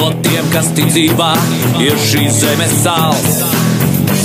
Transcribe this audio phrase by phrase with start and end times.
[0.00, 1.34] No tiem, kas ticībā
[1.84, 3.42] ir šīs zemes sāls.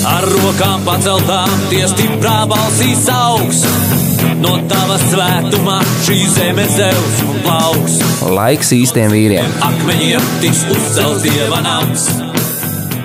[0.07, 3.59] Ar rokām paceltām, tie stiprā balsīs augs.
[4.39, 7.99] No tava svētumā šī zeme zeus un plauks.
[8.37, 9.51] Laiks īstiem vīriem.
[9.67, 12.07] Akmeņiem tiks uzcelts dieva nams.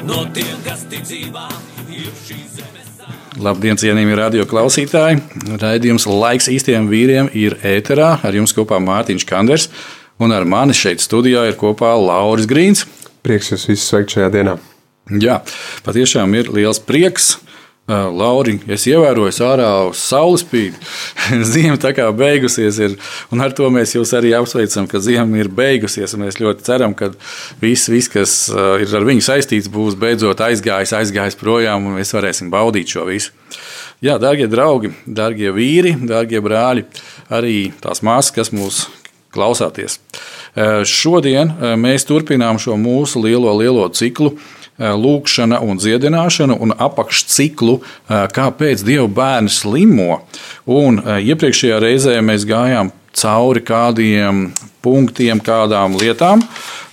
[0.06, 1.48] No tiem, kas ticībā
[1.90, 3.40] ir šīs zemes sāls.
[3.42, 5.24] Labdien, cienījamie radio klausītāji!
[5.58, 8.20] Raidījums laiks īstiem vīriem ir ēterā.
[8.22, 9.72] Ar jums kopā Mārtiņš Kanders
[10.20, 12.86] un ar mani šeit studijā ir kopā Lauris Grīns.
[13.24, 14.56] Prieks jūs visus sveikt šajā dienā.
[15.20, 15.40] Jā,
[15.86, 17.38] patiešām ir liels prieks.
[17.90, 20.76] Lauri, es ievēroju, ārā uz saules spīd.
[21.52, 22.94] Ziema tā kā beigusies, ir,
[23.34, 26.14] un ar to mēs jūs arī apsveicam, ka ziema ir beigusies.
[26.20, 27.10] Mēs ļoti ceram, ka
[27.62, 32.52] viss, viss, kas ir ar viņu saistīts, būs beidzot aizgājis, aizgājis projām, un mēs varēsim
[32.52, 33.34] baudīt šo visu.
[34.04, 36.86] Jā, darbie draugi, darbie vīri, darbie brāļi,
[37.36, 38.84] arī tās māsas, kas mūs
[39.34, 39.98] klausāties.
[39.98, 44.34] Uh, Šodien mēs turpinām šo mūsu lielo, lielo ciklu
[44.80, 50.22] lūkšana un dziedināšana, un apakšciklu, kāpēc Dieva bērni slimo.
[50.64, 54.46] Un iepriekšējā reizē mēs gājām cauri kādiem
[54.80, 56.44] punktiem, kādām lietām.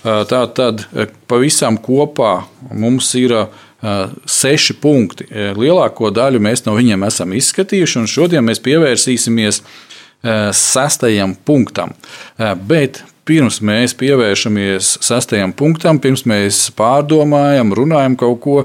[0.04, 0.84] Tā tad
[1.30, 2.42] pavisam kopā
[2.72, 3.34] mums ir
[4.28, 5.28] seši punkti.
[5.56, 9.62] Lielāko daļu mēs no viņiem esam izskatījuši, un šodien mēs pievērsīsimies
[10.24, 11.94] sestajam punktam.
[12.68, 18.56] Bet pirms mēs pievēršamies sastajam punktam, pirms mēs pārdomājam, runājam kaut ko,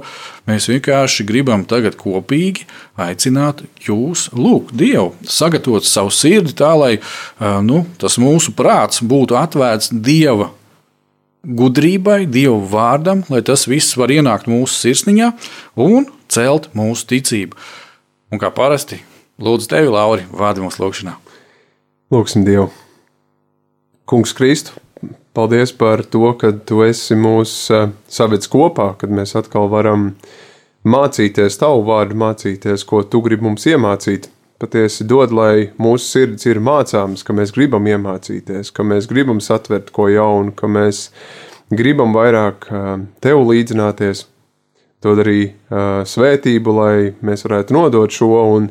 [0.47, 2.67] mēs vienkārši gribam tagad kopīgi
[2.99, 6.93] aicināt jūs, lūgt Dievu, sagatavot savu sirdi tā, lai
[7.65, 10.51] nu, tas mūsu prāts būtu atvērts Dieva
[11.43, 15.33] gudrībai, Dieva vārdam, lai tas viss var ienākt mūsu sirsniņā
[15.83, 17.59] un celt mūsu ticību.
[18.33, 19.03] Un kā parasti,
[19.43, 21.19] lūdzu tevi, Lauri, vārdi mūsu lūgšanā.
[22.13, 22.67] Lūksim Dievu!
[24.05, 24.75] Kungs Kristu,
[25.33, 27.53] paldies par to, ka tu esi mūs
[28.05, 30.11] savedis kopā, kad mēs atkal varam
[30.85, 34.27] mācīties tavu vārdu, mācīties, ko tu gribi mums iemācīt.
[34.61, 39.89] Patiesi dod, lai mūsu sirds ir mācāms, ka mēs gribam iemācīties, ka mēs gribam satvert
[39.95, 41.07] ko jaunu, ka mēs
[41.73, 42.69] gribam vairāk
[43.25, 44.27] tev līdzināties.
[45.01, 45.47] Dod arī
[46.13, 48.69] svētību, lai mēs varētu nodot šo un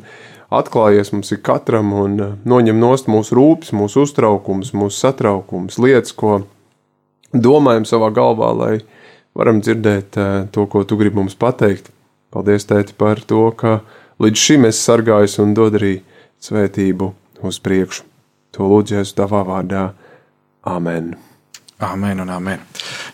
[0.58, 6.14] atklājies mums ir katram un eh, noņem nost mūsu rūpes, mūsu uztraukums, mūsu satraukums, lietas,
[6.16, 6.42] ko
[7.32, 8.74] domājam savā galvā, lai
[9.38, 11.90] varam dzirdēt eh, to, ko tu gribi mums pateikt.
[12.32, 13.82] Paldies, tēti, par to, ka
[14.22, 15.98] līdz šim esi sargājis un dod arī
[16.40, 17.10] svētību
[17.44, 18.06] uz priekšu.
[18.56, 19.90] To lūdzies tavā vārdā.
[20.68, 21.12] Amen.
[21.82, 22.60] Amen un amen.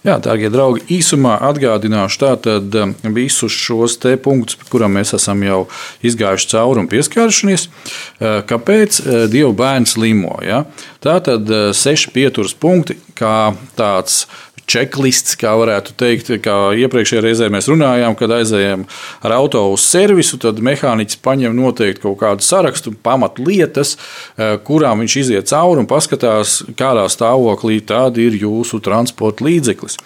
[0.07, 5.65] Jā, darbie draugi, īsumā atgādināšu tātad um, visus šos te punktus, kuram mēs esam jau
[6.07, 7.67] izgājuši cauri un pieskārušies.
[7.67, 10.37] Uh, kāpēc uh, Dieva bērns limo?
[10.47, 10.63] Ja?
[11.03, 14.27] Tātad uh, seši pieturas punkti, kā tāds
[14.69, 18.85] checklists, kā varētu teikt, kā iepriekšējā reizē mēs runājām, kad aizējām
[19.25, 23.97] ar auto uz servisu, tad mehāniķis paņem noteikti kaut kādu sarakstu, pamatlietas,
[24.37, 29.99] eh, kurām viņš iziet cauri un paskatās, kādā stāvoklī tāda ir jūsu transporta līdzeklis.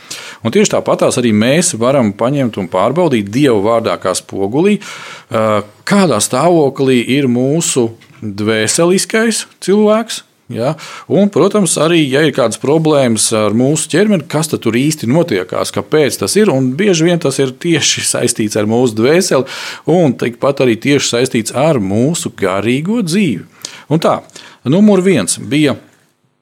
[0.45, 6.19] Un tieši tāpatās arī mēs varam paņemt un pārbaudīt Dievu vārdā kā spogulī, eh, kādā
[6.23, 7.91] stāvoklī ir mūsu
[8.23, 10.23] dvēseliskais cilvēks,
[10.57, 10.75] Ja?
[11.11, 16.21] Un, protams, arī, ja ir kādas problēmas ar mūsu ķermeni, kas tur īsti notiekās, kāpēc
[16.23, 16.53] tas ir.
[16.79, 19.49] Bieži vien tas ir tieši saistīts ar mūsu dvēseli,
[19.93, 23.49] un tikpat arī tieši saistīts ar mūsu garīgo dzīvi.
[23.93, 24.21] Un tā,
[24.69, 25.79] numur viens bija.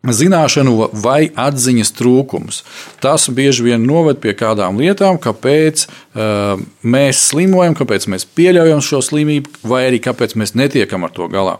[0.00, 2.62] Zināšanu vai atziņas trūkums.
[3.04, 9.02] Tas bieži vien noved pie kādām lietām, kāpēc uh, mēs slimojam, kāpēc mēs pieļaujam šo
[9.04, 11.58] slimību, vai arī kāpēc mēs netiekam ar to galā.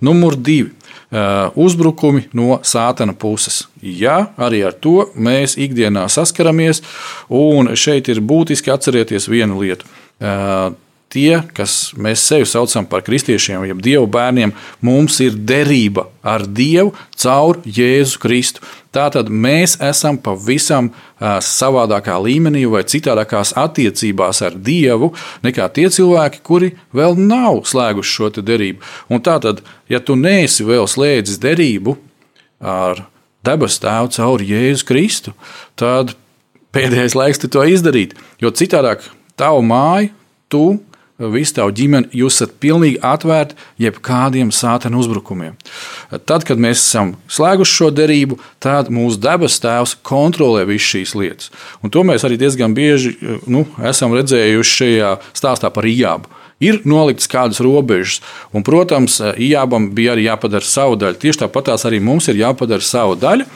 [0.00, 0.72] Numur divi
[1.54, 3.66] uzbrukumi no sātana puses.
[3.82, 6.82] Jā, arī ar to mēs ikdienā saskaramies,
[7.28, 9.88] un šeit ir būtiski atcerieties vienu lietu.
[11.12, 16.94] Tie, kas mēs sevi saucam par kristiešiem, jeb dievu bērniem, mums ir derība ar Dievu
[17.20, 18.62] caur Jēzu Kristu.
[18.96, 20.88] Tātad mēs esam pavisam
[21.20, 25.10] savādākā līmenī vai citādākās attiecībās ar Dievu
[25.44, 28.80] nekā tie cilvēki, kuri vēl nav slēguši šo derību.
[29.12, 29.60] Un tātad,
[29.92, 31.98] ja tu neesi vēl slēdzis derību
[32.64, 33.02] ar
[33.44, 35.34] debesu tēvu caur Jēzu Kristu,
[35.76, 36.14] tad
[36.72, 38.16] pēdējais laiks to izdarīt.
[38.40, 40.08] Jo citādi tavu māju,
[40.48, 40.64] tu,
[41.32, 45.56] visu tavu ģimeni, jūs esat pilnīgi atvērti jebkādiem sātana uzbrukumiem.
[46.26, 51.50] Tad, kad mēs esam slēguši šo derību, tad mūsu debes tēvs kontrolē visas šīs lietas.
[51.82, 53.16] Un to mēs arī diezgan bieži
[53.46, 58.20] nu, esam redzējuši šajā stāstā par Ijābu ir noliktas kādas robežas.
[58.54, 61.18] Un, protams, Ijābam bija arī jāpadara savu daļu.
[61.22, 63.48] Tieši tāpat tās arī mums ir jāpadara savu daļu.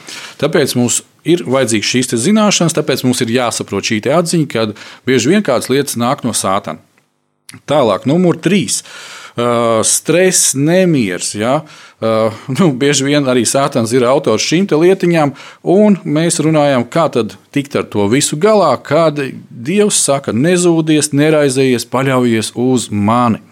[0.43, 4.69] Tāpēc mums ir vajadzīgas šīs zināšanas, tāpēc mums ir jāsaprot šī atziņa, ka
[5.09, 6.83] bieži vien kādas lietas nāk no sātana.
[7.67, 8.83] Tālāk, numur trīs.
[9.37, 11.35] Uh, stress, nemieris.
[11.37, 11.59] Ja?
[12.01, 15.35] Uh, nu, bieži vien arī Sātans ir autors šīm lietiņām,
[15.69, 19.21] un mēs runājam, kā tad tikt ar to visu galā, kad
[19.51, 23.43] Dievs saka, nezūdies, neraizējies, paļaujies uz mani.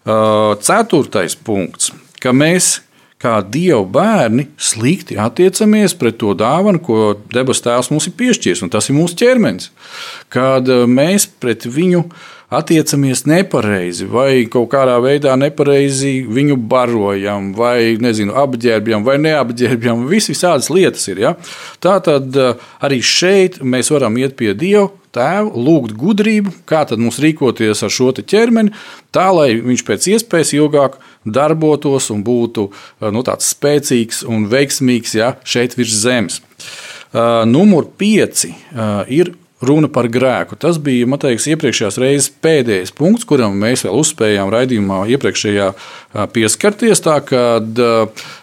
[0.00, 2.80] Uh, ceturtais punkts, ka mēs
[3.20, 8.72] kā Dieva bērni slikti attiecamies pret to dāvanu, ko debesu Tēvs mums ir piešķīris, un
[8.72, 9.70] tas ir mūsu ķermenis.
[10.32, 17.94] Kad mēs pret viņu uh, attiecamies nepareizi, vai kaut kādā veidā nepareizi viņu barojam, vai
[18.02, 20.06] nezinu, apģērbjam, vai neapģērbjam.
[20.10, 21.22] Visas lietas ir.
[21.22, 21.34] Ja?
[21.82, 24.90] Tā tad eh, arī šeit mēs varam iet pie Dieva.
[25.10, 28.70] Tēvu, lūgt gudrību, kā tad mums rīkoties ar šo ķermeni,
[29.10, 35.16] tā lai viņš pēc iespējas ilgāk darbotos un būtu eh, nu, tāds spēcīgs un veiksmīgs
[35.18, 36.38] ja, šeit virs zemes.
[37.10, 40.56] Uh, numur pieci uh, ir runa par grēku.
[40.60, 45.66] Tas bija, liekas, iepriekšējās reizes pēdējais punkts, kuram mēs vēl uzspējām raidījumā iepriekšējā
[46.34, 47.02] pieskarties.
[47.04, 47.42] Tā kā,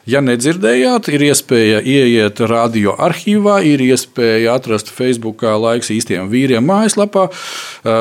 [0.09, 7.27] ja nedzirdējāt, ir iespēja ieiet radio arhīvā, ir iespēja atrast Facebook laiks īstiem vīriem mājaslapā,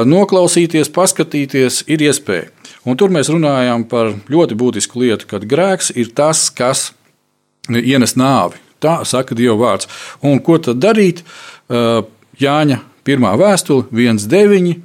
[0.08, 2.52] noklausīties, paskatīties, ir iespēja.
[2.86, 6.92] Un tur mēs runājām par ļoti būtisku lietu, kad grēks ir tas, kas
[7.66, 8.60] ienes nāvi.
[8.78, 9.88] Tā saka Dieva vārds.
[10.22, 11.24] Un ko tad darīt?
[12.36, 14.76] Jāņa Pirmā vēstule, 1,9.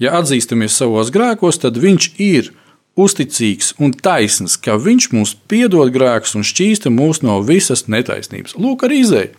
[0.00, 2.52] Ja atzīstamies savos grēkos, tad viņš ir
[3.00, 8.56] uzticīgs un taisns, ka viņš mums piedod grēkus un šķīsta mūs no visas netaisnības.
[8.60, 9.30] Lūk, arī izēja.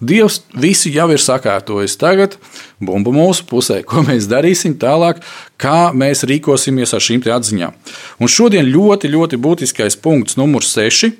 [0.00, 1.98] Dievs visi jau ir sakārtojis.
[2.00, 2.38] Tagad
[2.82, 5.22] bumba mūsu pusē, ko mēs darīsim tālāk,
[5.60, 7.76] kā mēs rīkosimies ar šīm atziņām.
[8.20, 11.12] Un šodien ļoti, ļoti būtiskais punkts, numurs 6,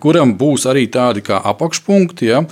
[0.00, 2.30] kuram būs arī tādi kā apakšpunkti.
[2.30, 2.44] Ja?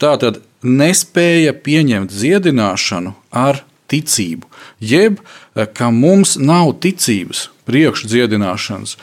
[0.00, 4.48] Tātad nespēja pieņemt dziedināšanu ar ticību,
[4.80, 8.96] jeb eh, ka mums nav ticības priekšdziedināšanas.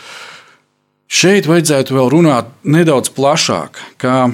[1.14, 4.34] Šeit vajadzētu vēl runāt nedaudz plašāk, ka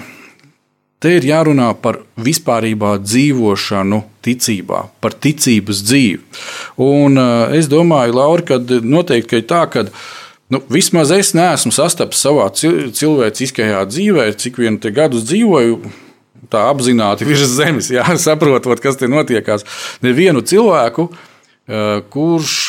[1.03, 6.23] te ir jārunā par vispārībā dzīvošanu ticībā, par ticības dzīvi.
[6.85, 9.87] Un eh, es domāju, Laura, ka noteikti ka ir tā, ka
[10.49, 15.75] Nu, vismaz es neesmu sastapis savā cilvēciskajā dzīvē, cik vienu gadu dzīvoju,
[16.51, 19.65] tā apzināti virs zemes, jā, saprotot, kas tur notiekās.
[20.05, 21.09] Nevienu cilvēku,
[21.67, 22.59] eh, kurš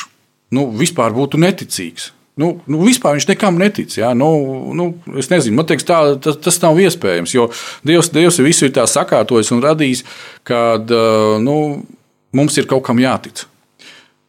[0.56, 2.10] nu, vispār būtu neticīgs.
[2.40, 3.92] Nu, nu, vispār viņš nekam netic.
[3.98, 4.30] Jā, nu,
[4.74, 4.86] nu,
[5.20, 5.84] es nezinu, man liekas,
[6.24, 7.34] tas, tas nav iespējams.
[7.36, 7.50] Jo
[7.84, 10.04] Dievs, Dievs visu ir tā sakārtojis un radījis,
[10.48, 11.56] ka eh, nu,
[12.36, 13.44] mums ir kaut kam jātic.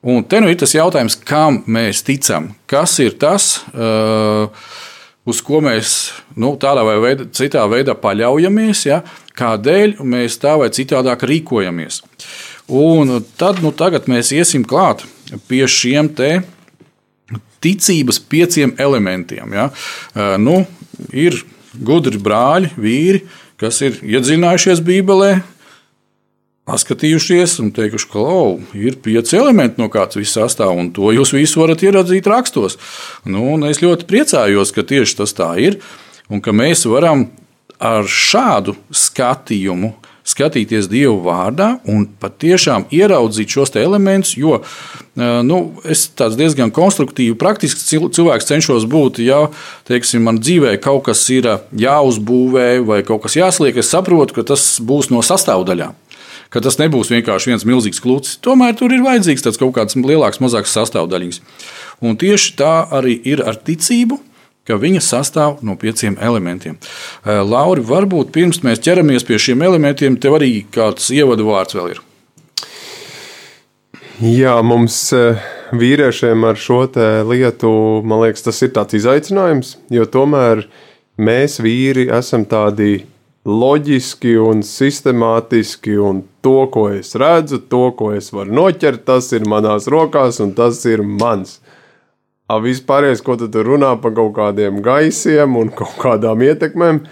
[0.02, 2.56] Un te nu ir tas jautājums, kam mēs ticam.
[2.66, 3.60] Kas ir tas?
[3.70, 4.50] Uh,
[5.30, 5.98] uz ko mēs
[6.34, 9.02] nu, tādā vai veidā, citā veidā paļaujamies, ja,
[9.38, 12.02] kādēļ mēs tā vai citādāk rīkojamies.
[12.72, 13.74] Un tad nu,
[14.12, 15.04] mēs iesim klāt
[15.48, 16.12] pie šiem
[17.62, 19.54] ticības pieciem elementiem.
[19.54, 19.70] Ja.
[20.42, 20.64] Nu,
[21.14, 21.38] ir
[21.78, 23.26] gudri brāļi, vīri,
[23.62, 25.36] kas ir iedzinājušies Bībelē,
[26.70, 31.34] paskatījušies un teikuši, ka oh, ir pieci elementi, no kāds viss sastāv, un to jūs
[31.36, 32.78] visu varat ieraudzīt rakstos.
[33.26, 35.80] Nu, es ļoti priecājos, ka tieši tas tā ir,
[36.32, 37.28] un ka mēs varam
[37.82, 39.96] ar šādu skatījumu
[40.28, 44.60] skatīties Dieva vārdā un patiešām ieraudzīt šos elementus, jo
[45.18, 45.58] nu,
[45.90, 46.06] es
[46.38, 49.22] diezgan konstruktīvi, praktisks cilvēks cenšos būt.
[49.26, 49.48] Ja
[49.90, 54.76] teiksim, man dzīvē kaut kas ir jāuzbūvē vai kaut kas jāsliek, es saprotu, ka tas
[54.84, 55.98] būs no sastāvdaļām
[56.52, 58.42] ka tas nebūs vienkārši viens milzīgs klūcis.
[58.44, 61.40] Tomēr tur ir vajadzīgs kaut kāds lielāks, mazāks sastāvdaļas.
[62.04, 64.20] Un tieši tā arī ir ar ticību.
[64.70, 66.78] Viņa sastāv no pieciem elementiem.
[67.26, 71.96] Eh, Lauri, varbūt pirms mēs ķeramies pie šiem elementiem, tev arī kāds ievadu vārds vēl
[71.96, 72.02] ir.
[74.22, 75.42] Jā, mums eh,
[75.74, 76.86] vīriešiem ar šo
[77.26, 77.72] lietu,
[78.06, 80.68] man liekas, tas ir tāds izaicinājums, jo tomēr
[81.18, 83.08] mēs vīri esam tādi
[83.46, 89.48] loģiski un sistemātiski, un to, ko es redzu, to, ko es varu noķert, tas ir
[89.50, 91.61] manās rokās, un tas ir mans.
[92.50, 97.04] A vispārējais, ko tu runā par kaut kādiem gaisiem un kaut kādām ietekmēm,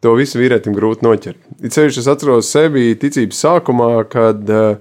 [0.00, 1.38] to visu vīrietim grūti noķert.
[1.60, 4.80] It sevišķi es atceros sevi ticības sākumā, kad uh,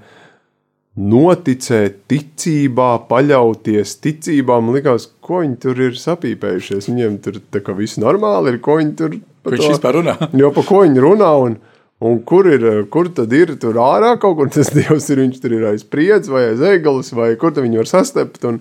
[1.00, 4.60] noticēt ticībā, paļauties ticībā.
[4.63, 6.89] Man liekas, ko viņi tur ir sapīpējušies.
[6.89, 10.15] Viņiem tur tā kā viss normāli ir, ko viņi tur Ko viņš vispār runā?
[10.41, 11.56] Jo pa ko viņi runā un,
[12.03, 15.24] un kur, ir, kur tad ir tur ārā kaut kur tas dievs ir.
[15.24, 18.44] Viņš tur ir aiz spriedzi vai aiz egalas vai kur tad viņi var sastept.
[18.50, 18.60] Un,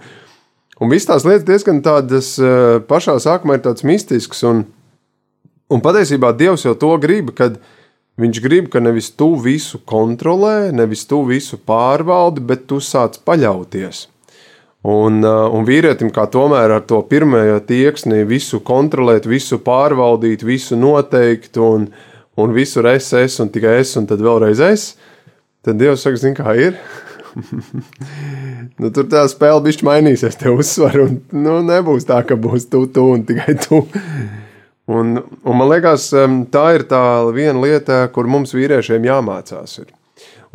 [0.81, 4.45] un viss tās lietas diezgan tādas eh, pašā sākumā ir tāds mistisks.
[4.47, 4.65] Un,
[5.71, 7.59] un patiesībā dievs jau to grib, kad
[8.19, 14.07] viņš grib, ka nevis tu visu kontrolē, nevis tu visu pārvaldi, bet tu sāc paļauties.
[14.89, 20.79] Un, uh, un vīrietim, kā tomēr ar to pirmā tieksni, visu kontrolēt, visu pārvaldīt, visu
[20.79, 21.89] noteikt, un,
[22.39, 24.93] un visur es, es, un tikai es, un tad vēlreiz es,
[25.67, 26.79] tad Dievs saka, zini, kā ir.
[28.81, 32.85] nu, tur tā spēle bišķi mainīsies, te uzsver, un nu, nebūs tā, ka būs tu,
[32.93, 33.85] tu un tikai tu.
[34.89, 36.09] Un, un man liekas,
[36.55, 37.03] tā ir tā
[37.37, 39.81] viena lieta, kur mums vīriešiem jāmācās.
[39.83, 39.91] Ir.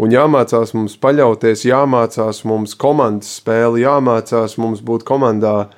[0.01, 5.69] Un jāmācās mums paļauties, jāmācās mums komandas spēle, jāmācās mums būt komandā,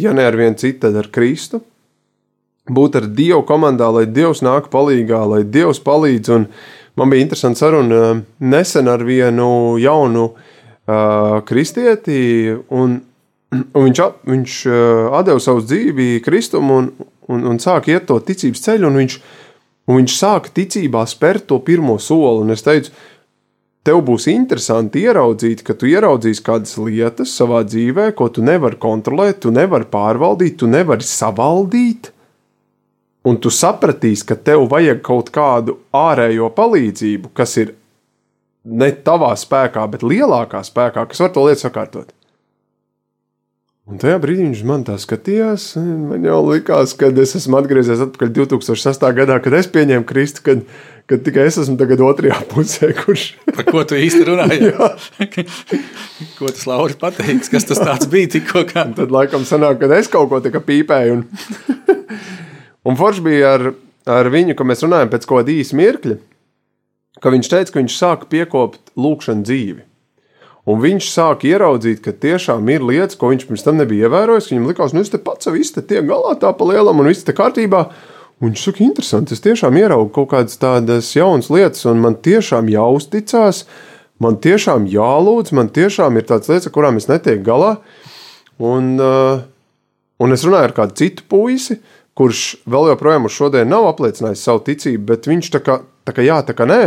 [0.00, 1.60] ja ne ar vienu citu, tad ar Kristu.
[2.64, 6.32] Būt ar Dievu komandā, lai Dievs nāk palīdzīgā, lai Dievs palīdz.
[6.32, 6.46] Un
[6.94, 13.00] man bija interesanti saruna nesen ar vienu jaunu uh, kristieti, un,
[13.54, 16.70] un viņš, viņš uh, deva savu dzīvi Kristum.
[16.70, 16.92] Un,
[17.28, 19.18] un, un sāk iet to ticības ceļu, un viņš,
[19.88, 22.44] un viņš sāk ticībā spērt to pirmo soli.
[22.44, 22.92] Un es teicu,
[23.84, 29.42] tev būs interesanti ieraudzīt, ka tu ieraudzīsi kādas lietas savā dzīvē, ko tu nevari kontrolēt,
[29.44, 32.12] tu nevari pārvaldīt, tu nevari savaldīt.
[33.24, 37.72] Un tu sapratīsi, ka tev vajag kaut kādu ārējo palīdzību, kas ir
[38.64, 42.12] ne tavā spēkā, bet lielākā spēkā, kas var to lietu sakārtot.
[43.84, 45.74] Un tajā brīdī viņš man tā skatījās.
[45.76, 49.10] Man jau likās, ka es esmu atgriezies atpakaļ 2008.
[49.18, 50.62] gadā, kad es pieņēmu Kristu, kad,
[51.04, 52.94] kad tikai es esmu tagad otrajā pusē.
[52.96, 53.26] Kurš...
[53.50, 54.72] Par ko tu īsti runāji?
[56.38, 58.64] ko tas Lauris pateiks, kas tas bija tikko?
[58.72, 58.86] Kā?
[58.96, 61.20] Tad laikam sanāk, ka es kaut ko tā pīpēju.
[61.20, 61.28] Un,
[62.84, 63.66] un forši bija ar,
[64.06, 66.20] ar viņu, ka mēs runājam pēc kāda īsa mirkļa,
[67.24, 69.84] ka viņš teica, ka viņš sāka piekopt lūkšanu dzīvi.
[70.64, 74.48] Un viņš sāk ieraudzīt, ka tiešām ir lietas, ko viņš pirms tam nebija ievērojis.
[74.48, 77.34] Viņam likās, nu, te pats viss te tiek galā tā pa lielam un viss te
[77.36, 77.82] kārtībā.
[78.40, 82.70] Un viņš saka, interesanti, es tiešām ieraugu kaut kādas tādas jaunas lietas, un man tiešām
[82.72, 83.66] jāuzticas,
[84.24, 87.74] man tiešām jālūdz, man tiešām ir tādas lietas, ar kurām es netieku galā.
[88.56, 89.44] Un, uh,
[90.24, 91.76] un es runāju ar kādu citu puisi,
[92.18, 96.24] kurš vēl joprojām uz šodien nav apliecinājis savu ticību, bet viņš tā kā, tā kā
[96.26, 96.84] jā, tā kā nē.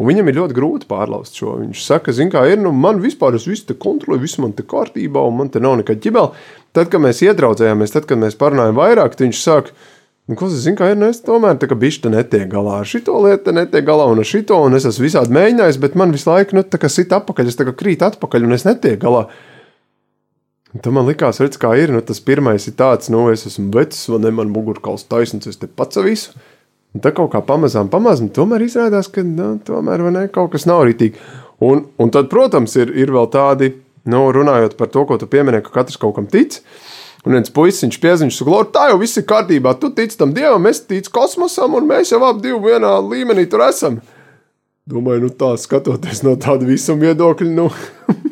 [0.00, 1.58] Un viņam ir ļoti grūti pārlauzt šo.
[1.60, 4.64] Viņš saka, zina, kā ir, nu, man vispār es visu te kontrolēju, viss man te
[4.64, 6.30] kārtībā, un man te nav nekāda ķibela.
[6.72, 9.76] Tad, kad mēs iedraudzējāmies, tad, kad mēs parunājām vairāk, viņš saka,
[10.24, 12.88] nu, ko es zinu, kā ir, nu, es tomēr tā kā bišķi netiek galā ar
[12.88, 16.32] šito lietu, netiek galā un ar šito, un es esmu visādi mēģinājis, bet man visu
[16.32, 19.26] laiku, nu, tā kā sit atpakaļ, es tā kā krīt atpakaļ, un es netieku galā.
[20.70, 23.72] Un tad man likās, redz, kā ir, nu, tas pirmais ir tāds, nu, es esmu
[23.74, 26.36] vecs, vai ne, man mugurkauls taisnīgs, es te pats visu.
[26.94, 30.84] Un tā kaut kā pamazām, pamazām, tomēr izrādās, ka nu, tomēr ne, kaut kas nav
[30.86, 31.18] rītīgi.
[31.66, 33.72] Un, un tad, protams, ir, ir vēl tādi,
[34.10, 36.60] nu, runājot par to, ko tu pieminēji, ka katrs kaut kam tic.
[37.26, 39.74] Un viens puisis viņš piezīmēs, ka tā jau viss ir kārtībā.
[39.76, 44.00] Tu tici tam dievam, es ticu kosmosam, un mēs jau abi vienā līmenī tur esam.
[44.90, 47.68] Domāju, nu tā skatoties no tāda visuma viedokļa, nu,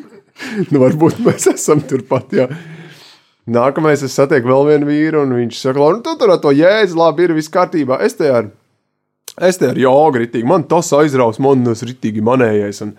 [0.71, 2.35] nu varbūt mēs esam turpat.
[2.35, 2.49] Jā.
[3.49, 6.97] Nākamais es satieku vēl vienu vīru, un viņš saka, nu, tu tur ar to jēdzi,
[6.97, 7.97] labi, ir viss kārtībā.
[8.05, 8.51] Es te ar,
[9.47, 12.83] es te ar jogu ritīgi, man tas aizraus, man tas ritīgi manējais.
[12.85, 12.93] Un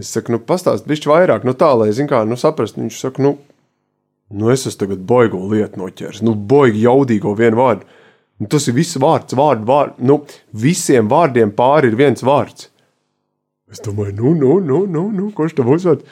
[0.00, 2.80] es saku, nu, pastāst bišķi vairāk, nu tā, lai, zin kā, nu, saprast.
[2.80, 3.34] Viņš saka, nu,
[4.32, 7.88] nu, es esmu tagad boigo lietu noķēris, nu, boigi jaudīgo vienu vārdu.
[8.38, 9.98] Nu, tas ir viss vārds, vārdu, vārdu.
[10.06, 10.20] Nu,
[10.54, 12.70] visiem vārdiem pāri ir viens vārds.
[13.68, 16.06] Es domāju, nu, nu, nu, nu, nu kurš tam uzvārds?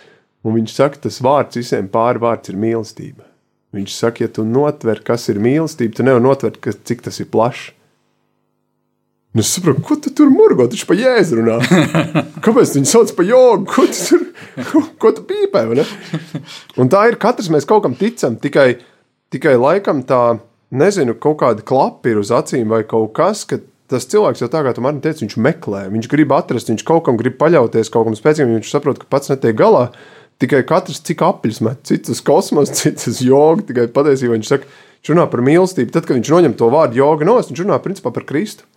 [0.47, 3.25] Un viņš saka, tas vārds visiem pāri vārds ir mīlestība.
[3.75, 7.29] Viņš saka, ja tu notver, kas ir mīlestība, tu nevari notvert, ka, cik tas ir
[7.33, 7.73] plašs.
[9.37, 11.59] Nu, es saprotu, ko tu tur murgo, taču pa jēzu runā.
[12.45, 13.67] Kāpēc viņi sauc par jogu?
[13.69, 14.23] Ko tu, tur,
[14.71, 15.67] ko, ko tu pīpē?
[16.81, 18.79] Un tā ir, katrs mēs kaut kam ticam, tikai,
[19.35, 20.38] tikai laikam tā,
[20.73, 23.61] nezinu, kaut kāda klapa ir uz acīm vai kaut kas, ka
[23.93, 27.05] tas cilvēks jau tā kā tu man teici, viņš meklē, viņš grib atrast, viņš kaut
[27.07, 29.91] kam grib paļauties, kaut kam spēcīgam, viņš saprot, ka pats netiek galā.
[30.43, 33.64] Tikai katrs cik apļus met, cits uz kosmosu, cits uz jogu.
[33.69, 34.69] Tikai patiesībā viņš saka,
[35.00, 35.93] viņš runā par mīlestību.
[35.95, 38.69] Tad, kad viņš noņem to vārdu joga no, viņš runā principā par Kristu.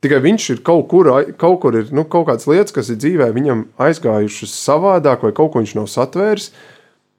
[0.00, 3.26] Tikai viņš ir kaut kur, kaut kur ir nu, kaut kādas lietas, kas ir dzīvē
[3.36, 6.54] viņam aizgājušas savādāk, vai kaut ko viņš nav satvēris,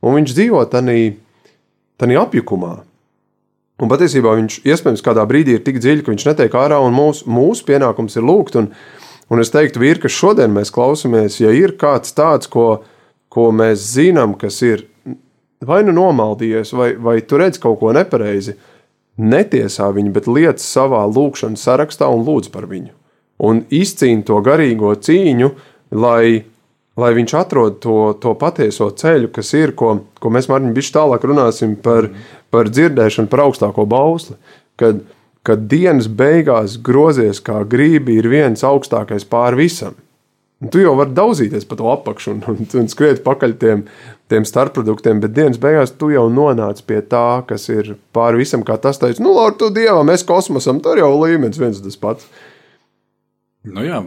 [0.02, 2.80] un viņš dzīvo tādā apjukumā.
[3.82, 7.26] Un patiesībā viņš iespējams kādā brīdī ir tik dziļi, ka viņš netiek ārā, un mūsu,
[7.30, 8.58] mūsu pienākums ir lūgt.
[8.58, 8.72] Un,
[9.30, 12.84] un es teiktu, vīri, ka šodien mēs klausāmies, ja ir kāds tāds, ko,
[13.32, 14.86] ko mēs zinām, kas ir
[15.66, 18.56] vai nu nomaldījies, vai, vai tu redz kaut ko nepareizi,
[19.22, 22.94] netiesā viņu, bet liec savā lūkšanas sarakstā un lūdz par viņu.
[23.42, 25.50] Un izcīna to garīgo cīņu,
[25.98, 26.44] lai,
[26.98, 31.26] lai viņš atrod to, to patieso ceļu, kas ir, ko, ko mēs Mārtiņ bišķi tālāk
[31.30, 32.10] runāsim par,
[32.54, 34.38] par dzirdēšanu, par augstāko bausli.
[34.80, 35.04] Kad,
[35.46, 39.98] kad dienas beigās grozies kā grībi ir viens augstākais pār visam.
[40.62, 43.82] Un tu jau vari daudzīties pa to apakšu un, un, un skriet pakaļ tiem,
[44.30, 48.78] tiem starpproduktiem, bet dienas beigās tu jau nonāc pie tā, kas ir pāri visam, kā
[48.82, 52.30] tas teica, nu, ar to dievam, mēs kosmosam, tur jau līmenis viens tas pats.
[53.62, 54.00] Nu jā,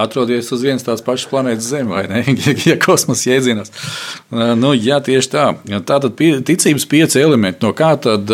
[0.00, 2.24] atrodies uz vienas tās pašas planētas Zeme, vai ne?
[2.68, 3.72] ja kosmosa jēdzienās.
[4.60, 5.46] Nu, jā, tieši tā.
[5.88, 7.64] Tā tad ticības pieci elementi.
[7.64, 8.28] No kā tad,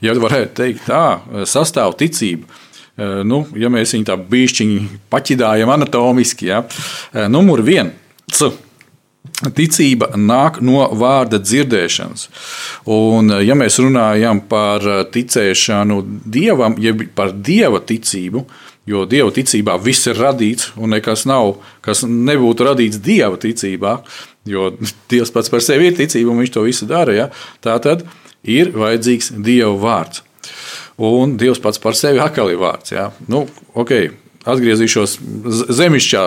[0.00, 1.04] ja varētu teikt tā,
[1.48, 2.48] sastāv ticība?
[3.00, 4.80] Nu, ja mēs viņu tā bišķiņi
[5.12, 6.64] paķidājam anatomiski, ja?
[7.32, 7.96] numur viens.
[9.40, 12.26] Ticība nāk no vārda dzirdēšanas.
[12.92, 18.44] Un, ja mēs runājam par ticēšanu dievam, jeb par dieva ticību,
[18.90, 21.54] jo dieva ticībā viss ir radīts, un nekas nav,
[21.84, 23.98] kas nebūtu radīts dieva ticībā,
[24.48, 24.72] jo
[25.12, 27.16] dievs pats par sevi ir ticība, un viņš to visu dara.
[27.16, 27.30] Ja?
[27.64, 28.04] Tā tad
[28.44, 30.24] ir vajadzīgs dieva vārds.
[31.00, 32.92] Un Dievs pats par sevi atkal ir vārds.
[32.92, 33.06] Ja?
[33.30, 34.10] Nu, okay,
[34.48, 35.16] atgriezīšos
[35.76, 36.22] zemišķā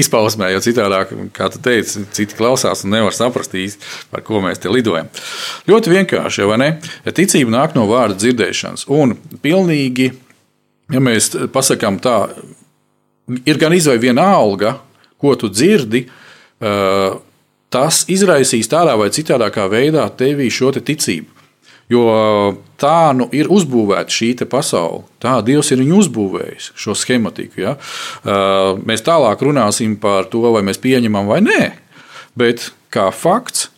[0.00, 4.62] izpausmē, jo citādi, kā tu teici, citi klausās un nevar saprast īsti, par ko mēs
[4.62, 5.10] te lidojam.
[5.68, 6.70] Ļoti vienkārši, vai ne?
[7.04, 8.86] Ticība nāk no vārda dzirdēšanas.
[8.92, 10.10] Un pilnīgi,
[10.92, 12.18] ja mēs pasakām tā,
[13.44, 14.78] ir gan izvēle viena alga,
[15.20, 16.06] ko tu dzirdi.
[17.68, 21.37] Tas izraisīs tādā vai citādākā veidā tevī šo te ticību.
[21.88, 22.04] Jo
[22.76, 25.06] tā nu ir uzbūvēta šī pasaule.
[25.22, 27.62] Tā Dievs ir uzbūvējis, šo schematiku.
[27.64, 27.74] Ja?
[28.84, 31.62] Mēs tālāk runāsim par to, vai mēs pieņemam vai nē.
[32.38, 33.70] Bet kā fakts,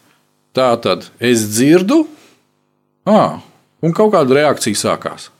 [0.56, 2.02] tā tad es dzirdu,
[3.06, 3.38] à,
[3.80, 5.30] un kaut kāda reakcija sākās.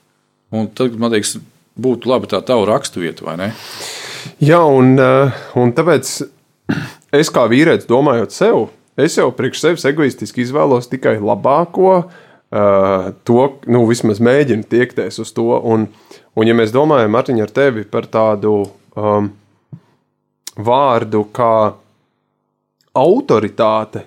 [0.55, 1.37] Un tad man liekas,
[1.81, 3.53] būtu labi tā tavu raksturvieta, vai ne?
[4.43, 4.95] Jā, un,
[5.59, 6.17] un tāpēc
[7.19, 8.69] es kā vīrietis domājot sev,
[9.01, 15.21] es jau priekš sevis egoistiski izvēlos tikai labāko, uh, Uh, to nu, vismaz mēģina tiekties
[15.23, 15.47] uz to.
[15.71, 15.87] Un,
[16.35, 18.57] un ja mēs domājam, Mārtiņ, ar tevi par tādu
[18.99, 19.29] um,
[20.59, 21.55] vārdu kā
[22.99, 24.03] autoritāte,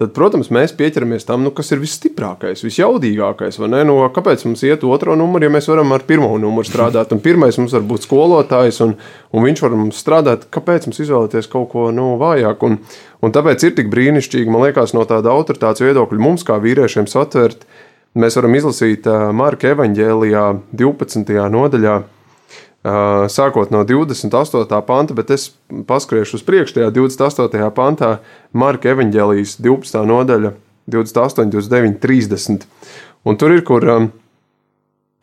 [0.00, 3.58] tad, protams, mēs pieķeramies tam, nu, kas ir visstiprākais, visjaudīgākais.
[3.88, 7.14] Nu, kāpēc mums iet otro numuru, ja mēs varam ar pirmo numuru strādāt?
[7.14, 8.96] Un pirmais mums var būt skolotājs, un,
[9.32, 10.48] un viņš var mums strādāt.
[10.52, 12.72] Kāpēc mums izvēlēties kaut ko nu, vājāku?
[12.72, 12.80] Un,
[13.24, 17.64] un tāpēc ir tik brīnišķīgi, man liekas, no tāda autoritātes viedokļa mums, kā vīriešiem, satvert.
[18.16, 21.40] Mēs varam izlasīt Marka evanģēlijā 12.
[21.52, 21.96] nodaļā
[22.84, 24.82] sākot no 28.
[24.86, 25.48] panta, bet es
[25.88, 27.70] paskriešu uz priekšu tajā 28.
[27.74, 28.18] pantā,
[28.52, 30.04] Marka evanģēlijas 12.
[30.06, 30.52] nodaļa,
[30.86, 32.66] 28, 29, 30.
[33.26, 34.10] Un tur ir, kur um,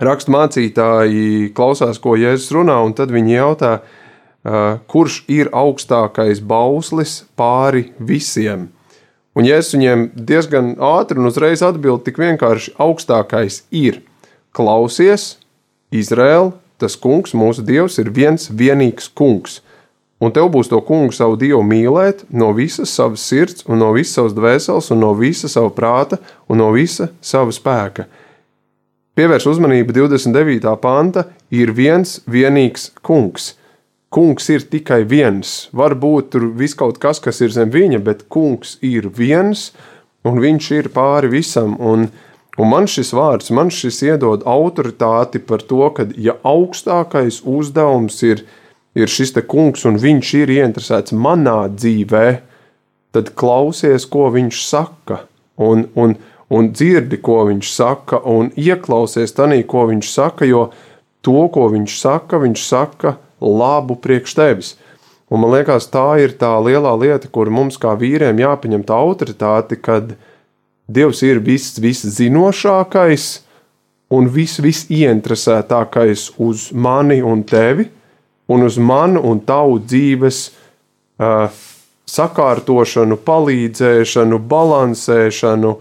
[0.03, 7.21] rakstu mācītāji klausās, ko Jēzus runā, un tad viņi jautā, uh, kurš ir augstākais bauslis
[7.39, 8.67] pāri visiem.
[9.33, 14.03] Un Jēzus viņiem diezgan ātri un uzreiz atbild tik vienkārši augstākais ir
[14.53, 15.37] klausies,
[15.93, 16.51] Izraēla,
[16.83, 19.61] tas kungs, mūsu dievs, ir viens vienīgs kungs.
[20.23, 24.15] Un tev būs to kungu savu dievu mīlēt no visas savas sirds, un no visas
[24.19, 28.05] savas dvēseles, un no visa sava prāta, un no visa sava spēka.
[29.17, 30.71] Pievērš uzmanību 29.
[30.81, 33.53] panta, ir viens vienīgs kungs.
[34.13, 35.67] Kungs ir tikai viens.
[35.75, 39.71] Varbūt tur viss kaut kas, kas ir zem viņa, bet kungs ir viens,
[40.23, 41.75] un viņš ir pāri visam.
[41.81, 47.41] Un, uh, Un man šis vārds, man šis iedod autoritāti par to, ka ja augstākais
[47.49, 48.43] uzdevums ir,
[48.93, 52.27] ir šis te kungs un viņš ir ieinteresēts manā dzīvē,
[53.13, 55.23] tad klausies, ko viņš saka,
[55.57, 56.13] un, un,
[56.53, 60.67] un dzirdi, ko viņš saka, un ieklausies tanī, ko viņš saka, jo
[61.25, 64.75] to, ko viņš saka, viņš saka labu priekš tevis.
[65.33, 69.79] Un man liekas, tā ir tā lielā lieta, kur mums kā vīriem jāpaņem tā autoritāte,
[69.81, 70.32] kad mēs
[70.87, 73.27] Dievs ir viss, viss zinošākais
[74.11, 77.87] un viss, viss ieinteresētākais uz mani un tevi,
[78.51, 80.39] un uz manu un tavu dzīves
[81.23, 81.47] uh,
[82.09, 85.73] sakārtošanu, palīdzēšanu, balansēšanu.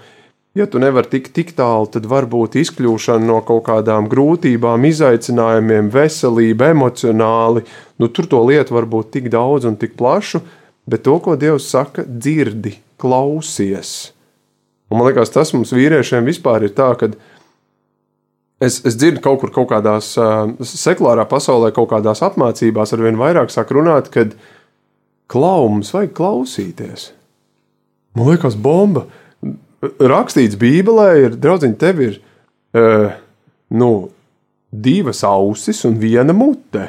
[0.55, 6.71] Ja tu nevari tikt tik tālu, tad varbūt izkļūšana no kaut kādām grūtībām, izaicinājumiem, veselība,
[6.77, 7.65] emocionāli.
[7.99, 10.45] Nu, tur to lietu var būt tik daudz un tik plašu,
[10.87, 14.13] bet to, ko Dievs saka, dzirdi, klausies.
[14.93, 17.09] Un man liekas, tas mums vīriešiem vispār ir tā, ka
[18.61, 23.17] es, es dzirdu kaut kur, kaut kādās uh, sekulārā pasaulē, kaut kādās apmācībās, ar vien
[23.21, 24.27] vairāk sāk runāt, ka
[25.33, 27.09] klaumums vajag klausīties.
[28.19, 29.07] Man liekas, bomba.
[29.81, 32.19] Rakstīts Bībelē, ir draudziņ, tev ir
[32.77, 33.15] uh,
[33.73, 33.93] nu,
[34.73, 36.85] divas ausis un viena mute.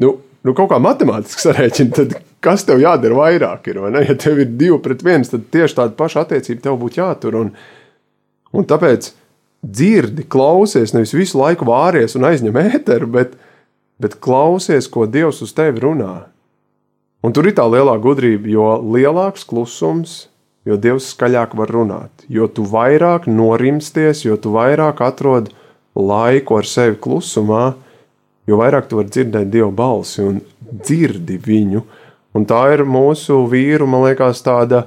[0.00, 3.70] Nu, nu kaut kā matemātiski sarēķina, tad kas tev jādara vairāk?
[3.72, 7.40] Ir, ja tev ir divi pret viens, tad tieši tāda paša attiecība tev būtu jātur.
[7.40, 7.54] Un,
[8.54, 9.10] un tāpēc
[9.64, 13.34] dzirdi, klausies, nevis visu laiku vāries un aizņem ēteru, bet,
[14.02, 16.26] bet klausies, ko Dievs uz tevi runā.
[17.24, 20.26] Un tur ir tā lielā gudrība, jo lielāks klusums,
[20.68, 25.48] jo Dievs skaļāk var runāt, jo tu vairāk norimsties, jo tu vairāk atrod
[25.96, 27.74] laiku ar sevi klusumā,
[28.48, 31.84] jo vairāk tu vari dzirdēt Dieva balsi un dzirdi viņu.
[32.34, 34.84] Un tā ir mūsu vīru, man liekas, tāda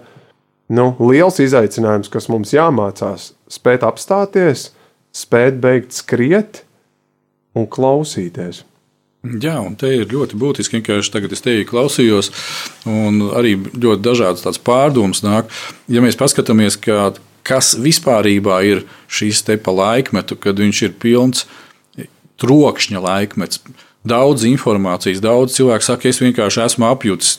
[0.68, 4.72] nu, liels izaicinājums, kas mums jāmācās spēt apstāties,
[5.16, 6.64] spēt beigt skriet
[7.56, 8.66] un klausīties.
[9.42, 12.30] Jā, un te ir ļoti būtiski, ka tagad es tevi klausījos,
[12.88, 15.50] un arī ļoti dažādas tādas pārdomas nāk.
[15.92, 17.10] Ja mēs paskatāmies, kā,
[17.48, 21.48] kas vispār ir šīs te pa laikmetu, kad viņš ir pilns
[22.38, 23.64] trokšņa laikmets,
[24.08, 25.22] daudz informācijas.
[25.24, 27.36] Daudz cilvēku saka, es vienkārši esmu apjutis.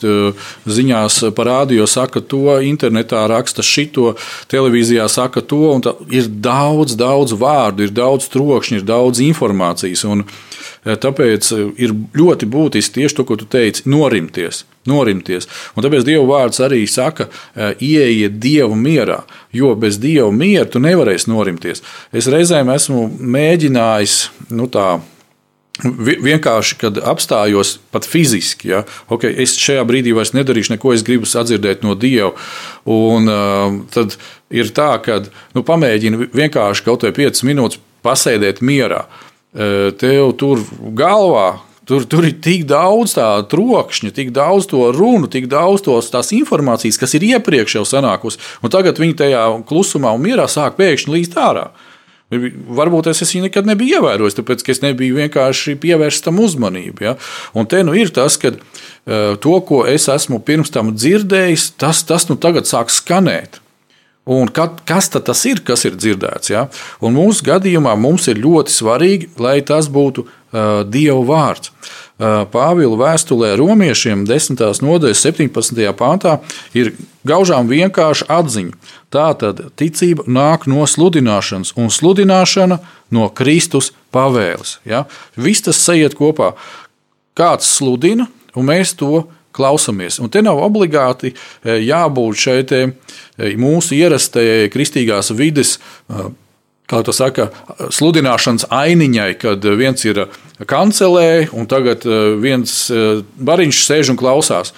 [0.69, 4.13] Ziņās parādīja, saka to, internetā raksta šito,
[4.51, 5.75] televīzijā saka to.
[6.13, 10.05] Ir daudz, daudz vārdu, ir daudz trokšņa, ir daudz informācijas.
[10.09, 10.25] Un,
[10.79, 11.49] Tāpēc
[11.81, 14.63] ir ļoti būtiski tieši to, ko tu teici, norimties.
[14.87, 15.45] norimties.
[15.75, 17.27] Un tāpēc Dieva vārds arī saka,
[17.83, 19.19] ieiet Dieva mierā,
[19.53, 21.83] jo bez Dieva miera tu nevarēsi norimties.
[22.15, 24.15] Es reizēm esmu mēģinājis
[24.49, 25.01] nu, tā
[25.79, 31.29] Vienkārši, kad apstājos pat fiziski, ja, okay, es šajā brīdī vairs nedarīšu neko, es gribu
[31.29, 32.33] sadzirdēt no Dieva.
[32.89, 34.17] Un, uh, tad
[34.51, 35.21] ir tā, ka
[35.55, 39.05] nu, pamēģini vienkārši kaut vai 5 minūtes pasēdēt mierā.
[39.49, 40.61] Uh, tev tur
[40.99, 41.49] galvā
[41.89, 46.29] Tur, tur ir tik daudz tā trokšņa, tik daudz to runu, tik daudz tos, tās
[46.37, 48.37] informācijas, kas ir iepriekš jau sanākusi.
[48.69, 51.71] Tagad viņi tajā klusumā un mierā sāk pēkšņi līst ārā.
[52.29, 57.07] Varbūt es viņu nekad nebiju ievērojis, tāpēc ka es nebiju vienkārši pievērsis tam uzmanību.
[57.07, 57.15] Ja?
[57.57, 62.03] Un te nu ir tas, ka uh, to, ko es esmu pirms tam dzirdējis, tas,
[62.05, 63.57] tas nu tagad sāk skanēt.
[64.29, 66.51] Un kad, kas tas ir, kas ir dzirdēts?
[66.53, 66.67] Ja?
[67.01, 71.73] Un mūsu gadījumā mums ir ļoti svarīgi, lai tas būtu uh, Dieva vārds.
[71.73, 74.59] Uh, Pāvila vēstulē romiešiem 10.
[74.83, 75.81] nodaļas 17.
[75.97, 76.37] pāntā
[76.77, 76.91] ir
[77.25, 78.75] gaužām vienkārša atziņa.
[79.09, 82.77] Tā tad ticība nāk no sludināšanas, un sludināšana
[83.15, 84.77] no Kristus pavēles.
[84.85, 85.07] Ja?
[85.33, 86.51] Viss tas sajiet kopā.
[87.37, 89.23] Kāds sludina, un mēs to
[89.55, 90.19] klausāmies.
[90.21, 91.33] Un te nav obligāti
[91.65, 92.59] jābūt šai
[93.57, 95.79] mūsu ierastajai kristīgās vides
[96.89, 97.49] kā to saka,
[97.93, 100.23] sludināšanas ainiņai, kad viens ir
[100.69, 102.05] kancelē, un tagad
[102.41, 102.73] viens
[103.37, 104.73] bariņš sēž un klausās.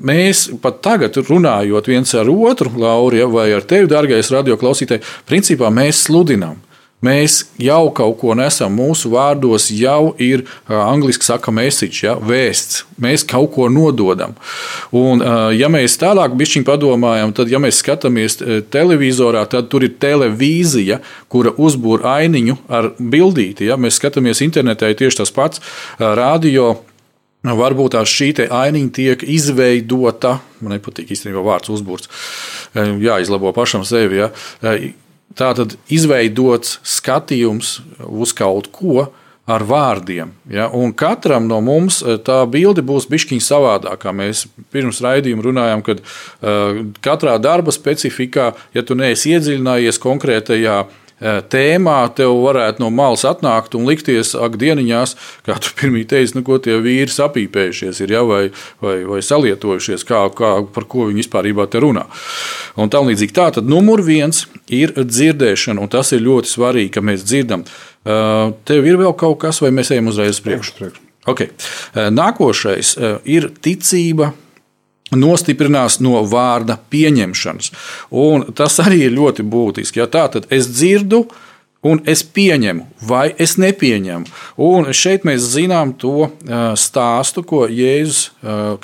[0.00, 6.06] Mēs pat tagad, runājot viens ar otru, Laura, vai ar tevi, dārgais radioklausītāj, principā mēs
[6.06, 6.56] sludinām.
[7.02, 8.76] Mēs jau kaut ko nesam.
[8.78, 12.84] Mūsu vārdos jau ir angļuiski saka message, ja, vēsts.
[13.02, 14.36] Mēs kaut ko nododam.
[14.94, 15.18] Un,
[15.58, 18.38] ja mēs tālāk padomājam, tad, ja mēs skatāmies
[18.70, 23.66] televizorā, tad tur ir televīzija, kura uzbūr ainiņu ar bildīti.
[23.66, 23.76] Ja.
[23.76, 25.60] Mēs skatāmies internetā, ir tieši tas pats.
[25.98, 26.84] Radio
[27.42, 32.06] Varbūt tā šī ainiņa tiek izveidota, man nepatīk īstenībā vārds uzbūrs,
[33.02, 34.22] jāizlabo pašam sevi.
[34.22, 34.30] Ja.
[35.32, 39.08] Tā tad izveidots skatījums uz kaut ko
[39.48, 40.30] ar vārdiem.
[40.50, 40.68] Ja?
[40.70, 44.12] Un katram no mums eh, tā bilde būs bišķiņa savādākā.
[44.14, 45.96] Mēs pirms raidījuma runājām, ka
[47.02, 50.82] katrā darba specifikā, ja tu neesi iedziļinājies konkrētajā
[51.22, 55.14] tēmā tev varētu no malas atnākt un likties, ak, dieniņās,
[55.46, 58.42] kā tu pirmie teici, nu, ko tie vīri sapīpējušies ir, ja, vai,
[58.82, 62.04] vai, vai salietojušies, kā, kā, par ko viņi vispār te runā.
[62.80, 67.04] Un tā līdzīgi tā, tad numur viens ir dzirdēšana, un tas ir ļoti svarīgi, ka
[67.04, 67.64] mēs dzirdam.
[68.02, 70.92] Tev ir vēl kaut kas, vai mēs ejam uzreiz uz priekšu?
[71.30, 71.52] Okay.
[71.94, 72.96] Nākošais
[73.30, 74.32] ir ticība
[75.16, 77.72] nostiprinās no vārda pieņemšanas.
[78.10, 80.02] Un tas arī ir ļoti būtiski.
[80.02, 81.26] Ja tā tad es dzirdu,
[81.82, 84.28] un es pieņemu, vai es nepieņemu.
[84.62, 86.28] Un šeit mēs zinām to
[86.78, 88.28] stāstu, ko Jēzus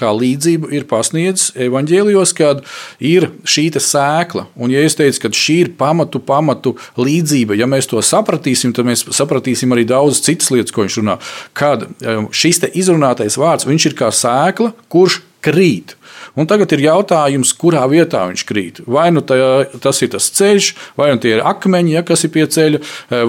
[0.00, 2.64] kā līdzību ir pasniedzis evaņģēlijos, kad
[2.98, 4.48] ir šī sēkla.
[4.58, 7.54] Un Jēzus teica, ka šī ir pamatu, pamatu līdzība.
[7.60, 11.20] Ja mēs to sapratīsim, tad mēs sapratīsim arī daudz citas lietas, ko viņš runā.
[11.54, 11.86] Kad
[12.34, 15.94] šis izrunātais vārds, viņš ir kā sēkla, kurš krīt.
[16.38, 18.80] Un tagad ir jautājums, kurā vietā viņš krīt.
[18.86, 19.38] Vai nu tā,
[19.82, 22.80] tas ir tas ceļš, vai nu tie ir akmeņi, ja, kas ir pie ceļa,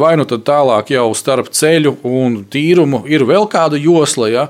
[0.02, 4.46] vai nu tālāk jau starp ceļu un tīrumu ir vēl kāda josla, ja,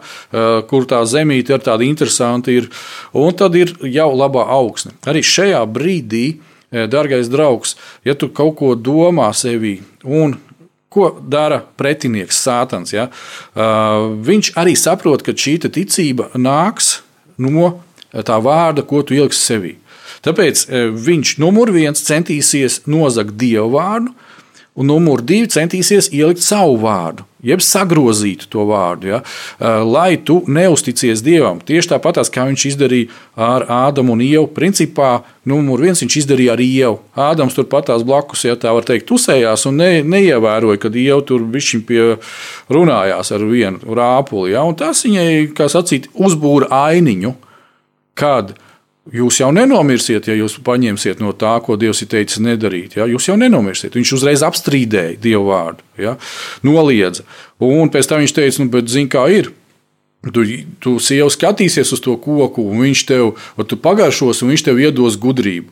[0.68, 2.52] kur tā zemīte ir tāda interesanta.
[2.52, 2.68] Ir,
[3.16, 4.92] un tad ir jau labā augsne.
[5.08, 6.28] Arī šajā brīdī,
[6.70, 10.38] darbais draugs, ja tu kaut ko domā sevī un
[10.90, 12.96] Ko dara pretinieks, Sātans?
[12.96, 13.12] Ja?
[13.54, 17.04] Uh, viņš arī saprot, ka šī ticība nāks
[17.38, 17.76] no
[18.14, 19.76] tā vārda, ko tu ieliksi sevī.
[20.26, 20.66] Tāpēc
[21.00, 24.16] viņš numur viens centīsies nozagt dievu vārdu,
[24.80, 29.18] un numur divi centīsies ielikt savu vārdu, jeb sagrozīt to vārdu, ja,
[29.84, 31.60] lai tu neusticies Dievam.
[31.60, 34.46] Tieši tāpat kā viņš izdarīja ar Ādamu un Ievu.
[34.56, 37.00] Principā, numur viens viņš izdarīja ar Ievu.
[37.16, 41.44] Ādams turpat tās blakus, ja tā var teikt, tusējās un ne, neievēroja, kad Ieva tur
[41.44, 42.02] bišķiņ pie
[42.72, 44.54] runājās ar vienu rāpuli.
[44.56, 47.36] Ja, tas viņai, kā sacīt, uzbūra ainiņu,
[48.18, 48.56] kad
[49.10, 52.98] Jūs jau nenomirsiet, ja jūs paņemsiet no tā, ko Dievs ir teicis nedarīt.
[53.00, 53.08] Ja?
[53.10, 53.96] Jūs jau nenomirsiet.
[53.98, 56.18] Viņš uzreiz apstrīdēja Dievu vārdu, ja?
[56.66, 57.26] noliedza.
[57.64, 59.50] Un pēc tam viņš teica, nu, bet zini, kā ir.
[60.36, 60.44] Tu,
[60.84, 63.32] tu sieva skatīsies uz to koku, un viņš tev,
[63.82, 65.72] pagaršos, un viņš tev iedos gudrību.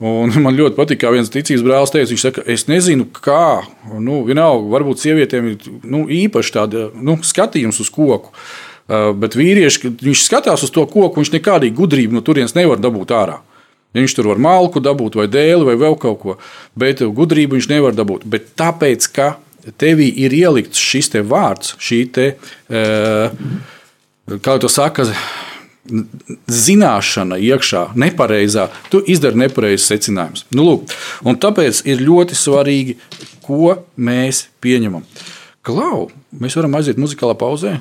[0.00, 3.66] Un man ļoti patīk, kā viens ticības brālis teica, viņš saka, es nezinu, kā,
[3.98, 8.32] nu, vienalga, varbūt sievietēm ir nu, īpaši tāda nu, skatījums uz koku.
[8.32, 13.14] Eh, bet vīrieši, viņš skatās uz to koku, viņš nekādīgi gudrību no turienes nevar dabūt
[13.14, 13.38] ārā.
[13.94, 16.36] Viņš tur var malku dabūt, vai dēli, vai vēl kaut ko,
[16.78, 18.26] bet gudrību viņš nevar dabūt.
[18.30, 19.32] Bet tāpēc, ka
[19.82, 22.26] tevī ir ielikts šis te vārds, šī te,
[22.70, 23.30] eh,
[24.30, 25.08] kā to saka,
[26.46, 30.44] zināšana iekšā, nepareizā, tu izdari nepareizs secinājums.
[30.54, 30.92] Nu, lūk,
[31.40, 32.96] tāpēc ir ļoti svarīgi,
[33.42, 35.02] ko mēs pieņemam.
[35.66, 37.80] Klau, mēs varam aiziet muzikālā pauzē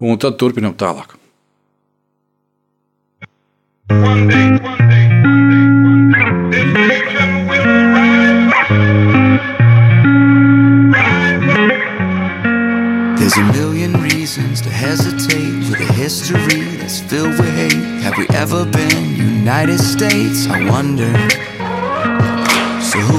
[0.00, 1.14] un tad turpinām tālāk.
[3.90, 7.64] One day, one day, one day, one day, this nation will.
[13.18, 18.02] There's a million reasons to hesitate with a history that's filled with hate.
[18.02, 20.46] Have we ever been United States?
[20.48, 21.12] I wonder.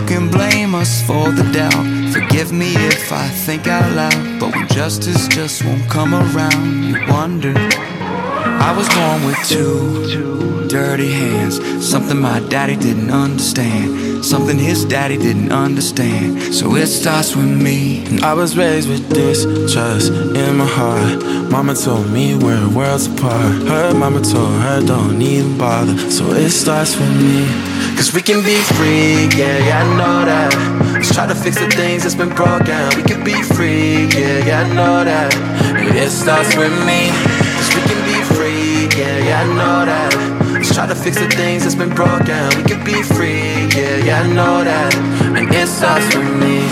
[0.07, 2.13] Can blame us for the doubt?
[2.13, 6.95] Forgive me if I think out loud, but when justice just won't come around, you
[7.07, 7.53] wonder.
[7.57, 11.55] I was born with two dirty hands,
[11.87, 16.41] something my daddy didn't understand, something his daddy didn't understand.
[16.53, 18.19] So it starts with me.
[18.21, 21.23] I was raised with this trust in my heart.
[21.51, 23.55] Mama told me we're worlds apart.
[23.69, 25.95] Her mama told her don't even bother.
[26.09, 27.45] So it starts with me.
[27.95, 30.51] Cause we can be free, yeah, yeah, I know that.
[30.93, 32.89] Let's try to fix the things that's been broken.
[32.97, 35.33] We can be free, yeah, yeah, I know that.
[35.77, 37.09] And it starts with me.
[37.55, 40.35] Cause we can be free, yeah, yeah, I know that.
[40.51, 42.49] Let's try to fix the things that's been broken.
[42.57, 44.95] We can be free, yeah, yeah, I know that.
[45.37, 46.63] And it starts with me.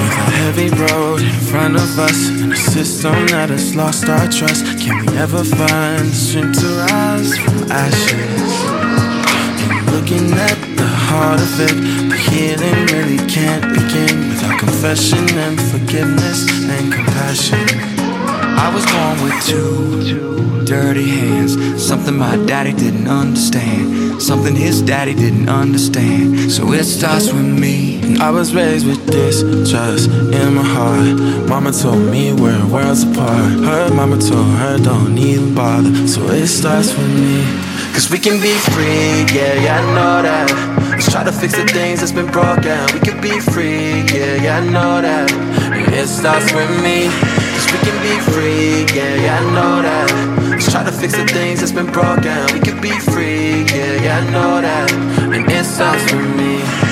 [0.00, 4.28] With a heavy road in front of us and a system that has lost our
[4.28, 8.92] trust, can we ever find the strength to rise from ashes?
[9.92, 12.08] looking at the heart of it.
[12.08, 17.91] But healing really can't begin without confession and forgiveness and compassion.
[18.58, 21.52] I was born with two dirty hands,
[21.84, 26.50] something my daddy didn't understand, something his daddy didn't understand.
[26.50, 28.16] So it starts with me.
[28.18, 31.48] I was raised with this trust in my heart.
[31.48, 33.52] Mama told me we're worlds apart.
[33.68, 36.06] Her mama told her don't even bother.
[36.06, 37.44] So it starts with me.
[37.92, 40.88] Cause we can be free, yeah, yeah, I know that.
[40.90, 42.80] Let's try to fix the things that's been broken.
[42.94, 45.30] We can be free, yeah, yeah, I know that.
[45.92, 47.41] It starts with me.
[47.84, 50.50] Can be free, yeah, yeah, I know that.
[50.50, 52.46] Let's try to fix the things that's been broken.
[52.54, 54.92] We can be free, yeah, yeah, I know that.
[54.92, 56.91] And it starts with me.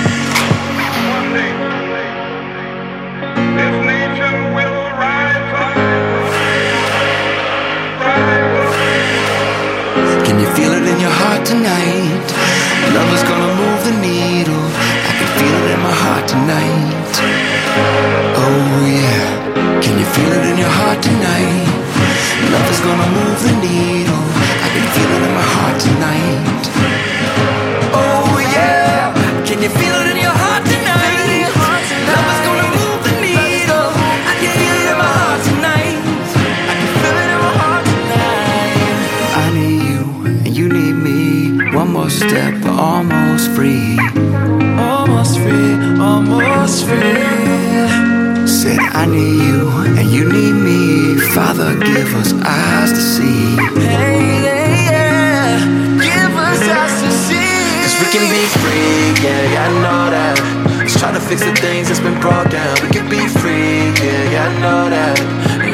[62.20, 62.86] That's broken.
[62.86, 65.16] We can be free, yeah, yeah, I know that.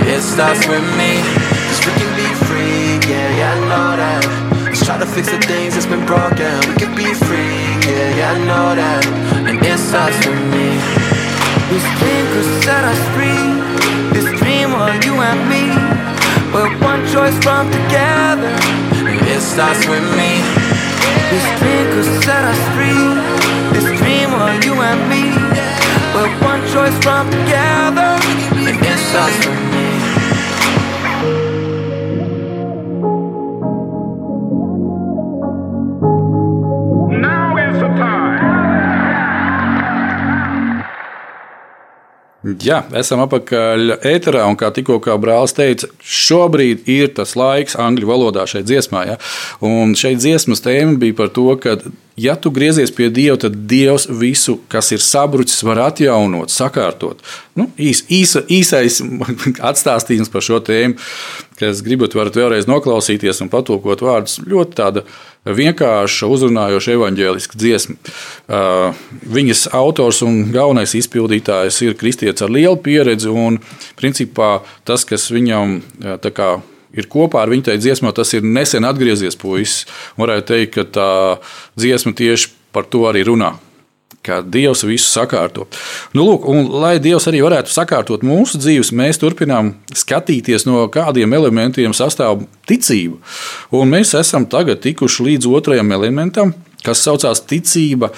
[0.06, 1.22] It starts with me,
[1.66, 4.22] cause we can be free, yeah, yeah, I know that.
[4.64, 6.54] Let's try to fix the things that's been broken.
[6.68, 9.02] We can be free, yeah, yeah, I know that.
[9.48, 10.78] And it starts with me.
[11.70, 13.46] This dream could set us free.
[14.14, 15.64] This dream of you and me.
[16.54, 18.54] We're one choice from together.
[19.02, 20.42] And it starts with me.
[21.30, 23.06] This dream could set us free.
[23.74, 25.55] This dream of you and me.
[26.16, 28.16] We're one choice from together.
[28.56, 29.85] And it starts
[42.46, 48.06] Jā, esam apakaļ ēterā, un kā tikko kā brālis teica, šobrīd ir tas laiks angļu
[48.06, 49.02] valodā šai dziesmā.
[49.08, 49.16] Ja?
[49.66, 51.74] Un šeit dziesmas tēma bija par to, ka,
[52.20, 57.24] ja tu griezies pie Dieva, tad Dievs visu, kas ir sabrucis, var atjaunot, sakārtot.
[57.58, 59.00] Nu, īs, īsa, īsais
[59.72, 61.00] atstāstījums par šo tēmu,
[61.58, 64.38] kas gribat, varat vēlreiz noklausīties un patulkot vārdus.
[64.44, 65.02] Ļoti tāda
[65.46, 67.96] vienkārša, uzrunājoša evaņģēliska dziesma.
[69.36, 73.30] Viņas autors un galvenais izpildītājs ir kristietis ar lielu pieredzi.
[73.32, 73.60] Un,
[73.98, 75.78] principā, tas, kas viņam
[76.26, 76.50] kā,
[76.96, 79.86] ir kopā ar viņu tajā dziesmā, tas ir nesen atgriezies puisis.
[80.20, 81.12] Varētu teikt, ka tā
[81.78, 83.56] dziesma tieši par to arī runā.
[84.26, 85.68] Kā Dievs visu sakārto.
[86.16, 91.36] Nu, lūk, un, lai Dievs arī varētu sakārtot mūsu dzīves, mēs turpinām skatīties, no kādiem
[91.38, 93.20] elementiem sastāv ticība.
[93.76, 96.54] Un mēs esam tagad tikuši līdz otrajam elementam,
[96.86, 98.12] kas saucās ticība,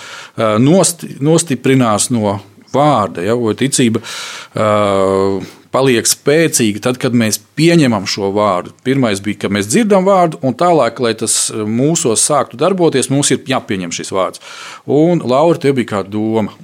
[0.61, 2.39] nosti, nostiprinās no
[2.75, 3.25] vārda.
[3.25, 5.39] Ja, ticība uh,
[5.79, 8.75] paliek spēcīga tad, kad mēs pieņemam šo vārdu.
[8.87, 13.45] Pirmais bija, ka mēs dzirdam vārdu, un tālāk, lai tas mūsos sāktu darboties, mums ir
[13.47, 14.43] jāpieņem šis vārds.
[14.91, 16.57] Un Laura, tev bija kāda doma?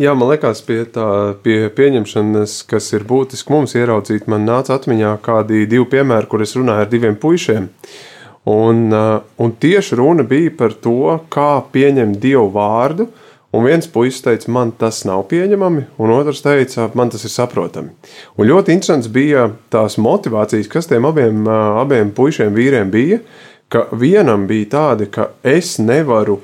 [0.00, 1.06] Jā, man liekas, pie tā
[1.44, 6.56] pie pieņemšanas, kas ir būtiski mums ieraudzīt, man nāca atmiņā kādi divi piemēri, kur es
[6.56, 7.68] runāju ar diviem puišiem.
[8.48, 8.86] Un,
[9.44, 13.10] un tieši runa bija par to, kā pieņemt dievu vārdu.
[13.50, 17.90] Un viens puisis teica, man tas nav pieņemami, un otrs teica, man tas ir saprotami.
[18.38, 23.18] Un ļoti interesants bija tās motivācijas, kas tiem abiem, abiem puišiem vīriem bija.
[23.70, 26.38] Ka vienam bija tāda, ka es nevaru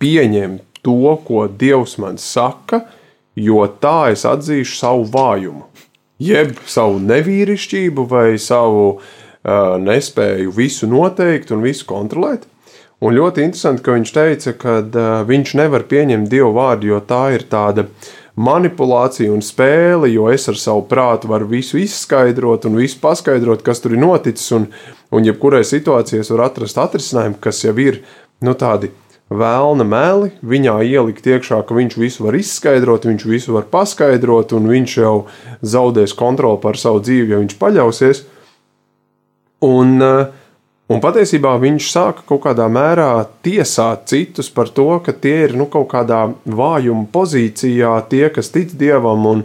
[0.00, 2.82] pieņemt to, ko Dievs man saka,
[3.36, 5.64] jo tā es atzīšu savu vājumu,
[6.20, 12.44] jeb savu nevīrišķību vai savu uh, nespēju visu noteikt un visu kontrolēt.
[13.02, 17.32] Un ļoti interesanti, ka viņš teica, ka uh, viņš nevar pieņemt Dievu vārdu, jo tā
[17.34, 17.88] ir tāda
[18.38, 23.82] manipulācija un spēle, jo es ar savu prātu varu visu izskaidrot un visu paskaidrot, kas
[23.82, 24.46] tur ir noticis.
[24.54, 24.68] Un,
[25.10, 28.04] un jebkurai situācijai es varu atrast atrisinājumu, kas jau ir
[28.40, 28.92] nu, tādi
[29.32, 34.68] vēlna meli, viņā ielikt iekšā, ka viņš visu var izskaidrot, viņš visu var paskaidrot, un
[34.70, 35.16] viņš jau
[35.74, 38.22] zaudēs kontroli pār savu dzīvi, ja viņš paļausies.
[39.66, 39.98] Un,
[40.92, 43.08] un patiesībā viņš sāka kaut kādā mērā
[43.44, 48.74] tiesāt citus par to, ka tie ir nu, kaut kādā vājuma pozīcijā, tie, kas tic
[48.78, 49.44] dievam, un,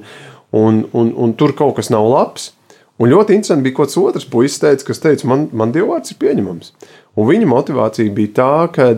[0.52, 2.52] un, un, un tur kaut kas nav labs.
[2.98, 6.18] Un ļoti interesanti bija, ko tas otrs puisis teica, kas teica, man, man dievvvārds ir
[6.24, 6.72] pieņemams.
[7.18, 8.90] Un viņa motivācija bija tā, ka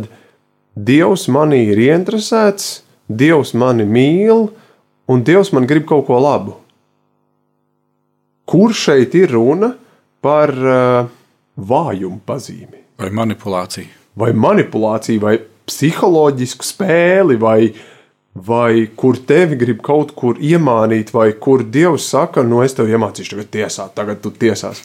[0.79, 2.69] Dievs manī ir ieinteresēts,
[3.09, 4.47] Dievs mani mīl,
[5.09, 6.55] un Dievs man grib kaut ko labu.
[8.49, 9.73] Kur šeit ir runa
[10.23, 11.09] par uh,
[11.59, 12.83] vājumu pazīmi?
[12.99, 13.95] Vai manipulāciju?
[14.19, 15.37] Vai manipulāciju, vai
[15.69, 17.71] psiholoģisku spēli, vai,
[18.33, 22.89] vai kur tevi grib kaut kur iemānīt, vai kur Dievs saka, no nu, es tev
[22.91, 24.83] iemācīšu, tagad tiesāt, tagad tu tiesās.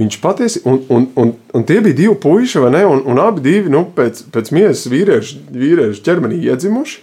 [0.00, 2.82] Viņš patiesi, un, un, un, un tie bija divi puiši, vai ne?
[2.88, 7.02] Un, un abi divi nu, pēc, pēc miesas vīriešu, vīriešu ķermenī iedzimuši.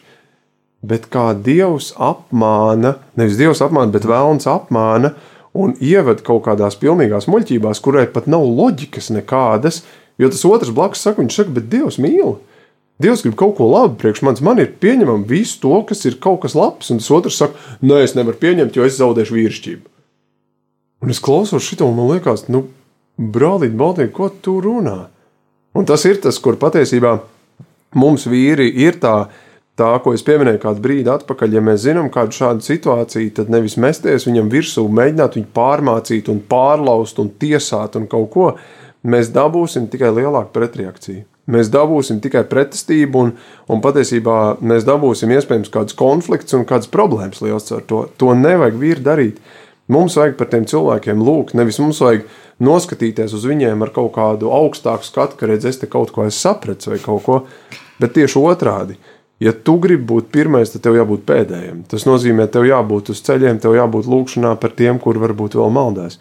[0.90, 5.14] Bet kā Dievs apmāna, nevis Dievs apmāna, bet vēlams apmāna
[5.60, 9.84] un ieved kaut kādās pilnīgās muļķībās, kurai pat nav loģikas nekādas.
[10.20, 12.38] Jo tas otrs blakus saka, viņš saka, bet Dievs mīl.
[13.00, 14.44] Dievs grib kaut ko labu priekš manis.
[14.44, 18.02] Man ir pieņemama visu to, kas ir kaut kas labs, un tas otrs saka, nē,
[18.04, 19.88] es nevaru pieņemt, jo es zaudēšu vīrišķību.
[21.00, 22.66] Un es klausos šo, un man liekas, nu,
[23.16, 24.98] brālīt, Baltīgi, ko tu runā?
[25.78, 27.14] Un tas ir tas, kur patiesībā
[27.96, 29.30] mums vīri ir tā,
[29.80, 31.56] tā, ko es pieminēju kādu brīdi atpakaļ.
[31.56, 36.44] Ja mēs zinām kādu šādu situāciju, tad nevis mesties viņam virsū, mēģināt viņu pārmācīt, un
[36.52, 38.48] pārlaust un tiesāt un kaut ko,
[39.08, 41.26] mēs dabūsim tikai lielāku pretreakciju.
[41.50, 43.32] Mēs dabūsim tikai pretestību, un,
[43.74, 48.04] un patiesībā mēs dabūsim iespējams kādus konfliktus un kādas problēmas liels ar to.
[48.22, 49.40] To nevajag vīri darīt.
[49.90, 52.28] Mums vajag par tiem cilvēkiem lūgt, nevis mums vajag
[52.62, 56.38] noskatīties uz viņiem ar kaut kādu augstāku skatu, ka redz, es te kaut ko esmu
[56.38, 57.40] sapratis vai kaut ko,
[57.98, 59.00] bet tieši otrādi.
[59.40, 61.86] Ja tu gribi būt pirmais, tad tev jābūt pēdējiem.
[61.88, 66.20] Tas nozīmē, tev jābūt uz ceļiem, tev jābūt lūkšanā par tiem, kur varbūt vēl maldās.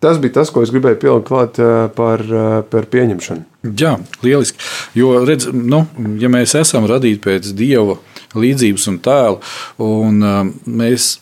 [0.00, 3.74] Tas bija tas, ko es gribēju pielikt klāt eh, par, eh, par pieņemšanu.
[3.76, 4.62] Jā, lieliski.
[4.96, 5.82] Jo, redz, nu,
[6.22, 7.98] ja mēs esam radīti pēc dieva
[8.38, 9.40] līdzības un tēla,
[9.82, 11.16] un uh, mēs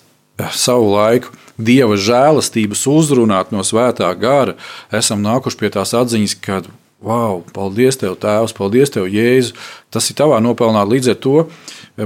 [0.54, 4.54] savu laiku dieva žēlastības uzrunāt no svētā gara,
[4.94, 6.60] esam nākuši pie tās atziņas, ka
[6.98, 9.54] Wow, paldies, Tev, Tēvs, paldies, Tev, Jēzu.
[9.94, 10.82] Tas ir tavā nopelnā.
[10.82, 11.34] Līdz ar to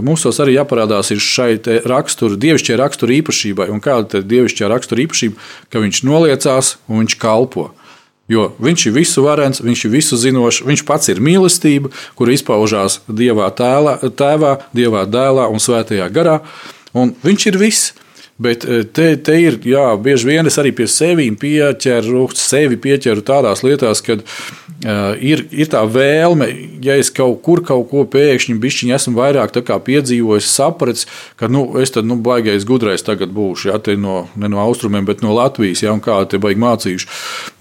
[0.04, 1.54] mums arī jāparādās šai
[1.88, 3.70] rakstura, dievišķajai rakstura īpašībai.
[3.72, 5.40] Un kāda ir dievišķā rakstura īpašība?
[5.72, 7.70] Ka viņš noliecās un viņš kalpo.
[8.28, 13.00] Jo viņš ir visu varens, viņš ir visu zinošs, viņš pats ir mīlestība, kur izpaužās
[13.08, 16.38] Dievā tēlā, tēvā, Dievā dēlā un svētajā garā.
[16.92, 17.92] Un viņš ir viss.
[18.42, 23.22] Bet eh, te, te ir, jā, bieži vien es arī pie sevis pieķeru, sevi pieķeru
[23.26, 26.48] tādās lietās, kad uh, ir, ir tā vēlme,
[26.82, 29.54] ja es kaut kur kaut ko pēkšņi bišķiņi esmu vairāk
[29.86, 34.50] piedzīvojis, sapratis, ka nu, es tad nu, baigais gudrais tagad būšu, ja te no, ne
[34.50, 37.10] no austrumiem, bet no Latvijas, ja, un kā te baigi mācīšu.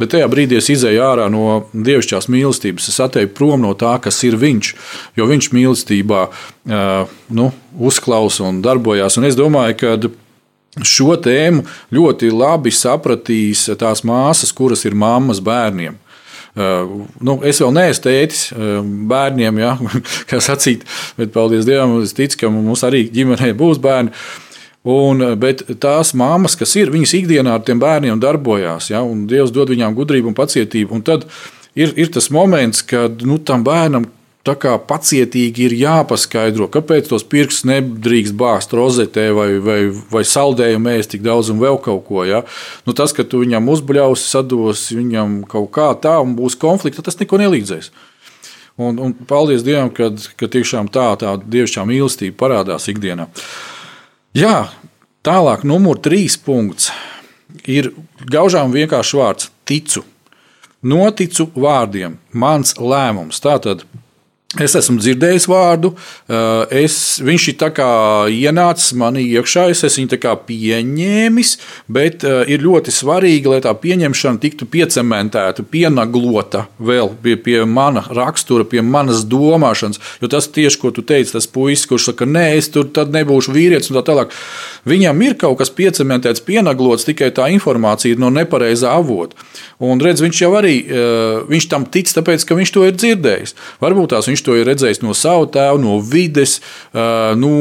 [0.01, 4.23] Bet tajā brīdī es izēju ārā no dievišķās mīlestības, es atteicu prom no tā, kas
[4.27, 4.73] ir viņš,
[5.19, 9.19] jo viņš mīlestībā uh, nu, uzklausa un darbojās.
[9.19, 9.95] Un es domāju, ka
[10.79, 15.97] Šo tēmu ļoti labi sapratīs tās māsas, kuras ir mammas bērniem.
[16.51, 19.73] Uh, nu, es vēl neesmu tētis uh, bērniem, ja,
[20.29, 20.83] kā sacīt,
[21.15, 24.11] bet paldies Dievam, es ticu, ka mums arī ģimenē būs bērni.
[24.91, 29.23] Un, uh, bet tās māmas, kas ir, viņas ikdienā ar tiem bērniem darbojās, ja, un
[29.31, 30.99] Dievs dod viņām gudrību un pacietību.
[30.99, 31.27] Un tad
[31.71, 34.09] ir, ir tas moments, kad nu, tam bērnam
[34.41, 39.79] Tā kā pacietīgi ir jāpaskaidro, kāpēc tos pirkstus nedrīkst bāzt rozetē vai, vai,
[40.09, 42.23] vai saldējumu ēst tik daudz un vēl kaut ko.
[42.25, 42.41] Ja?
[42.87, 47.21] Nu, tas, ka tu viņam uzbļausi, sadosi viņam kaut kā tā un būs konflikts, tas
[47.21, 47.91] neko nelīdzēs.
[48.81, 53.29] Un, un paldies Dievam, ka, ka tiešām tā, tā dievišķā mīlestība parādās ikdienā.
[54.33, 54.71] Jā,
[55.27, 56.89] tālāk, numur trīs punkts
[57.69, 57.91] ir
[58.25, 60.01] gaužām vienkāršs vārds- ticu.
[60.81, 63.37] Noticu vārdiem, mans lēmums.
[63.37, 63.83] Tātad
[64.59, 65.93] Es esmu dzirdējis vārdu,
[66.27, 67.55] eh, es, viņš ir
[68.35, 71.51] ienācis manī iekšā, es esmu viņu pieņēmis,
[71.87, 78.03] bet eh, ir ļoti svarīgi, lai tā pieņemšana tiktu piecementēta, pienaglota vēl pie, pie mana
[78.11, 80.01] rakstura, pie manas domāšanas.
[80.19, 83.93] Jo tas tieši, ko tu teici, tas puisis, kurš saka, nē, es tur nebūšu vīrietis
[83.93, 84.35] un tā tālāk.
[84.87, 89.37] Viņam ir kaut kas piecementēts, pienaglots, tikai tā informācija no nepareizā avota.
[89.81, 93.55] Un redz, viņš jau arī eh, viņš tam tic, tāpēc, ka viņš to ir dzirdējis.
[93.83, 96.59] Varbūt tās viņš to ir redzējis no sava tēva, no vides,
[96.93, 97.53] no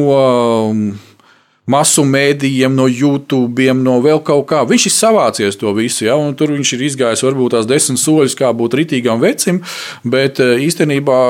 [1.70, 4.62] masu mēdījiem, no YouTube, no vēl kaut kā.
[4.68, 8.36] Viņš ir savācies to visu, ja, un tur viņš ir izgājis varbūt tās desmit soļus,
[8.38, 9.60] kā būt rītīgam vecim,
[10.02, 11.20] bet īstenībā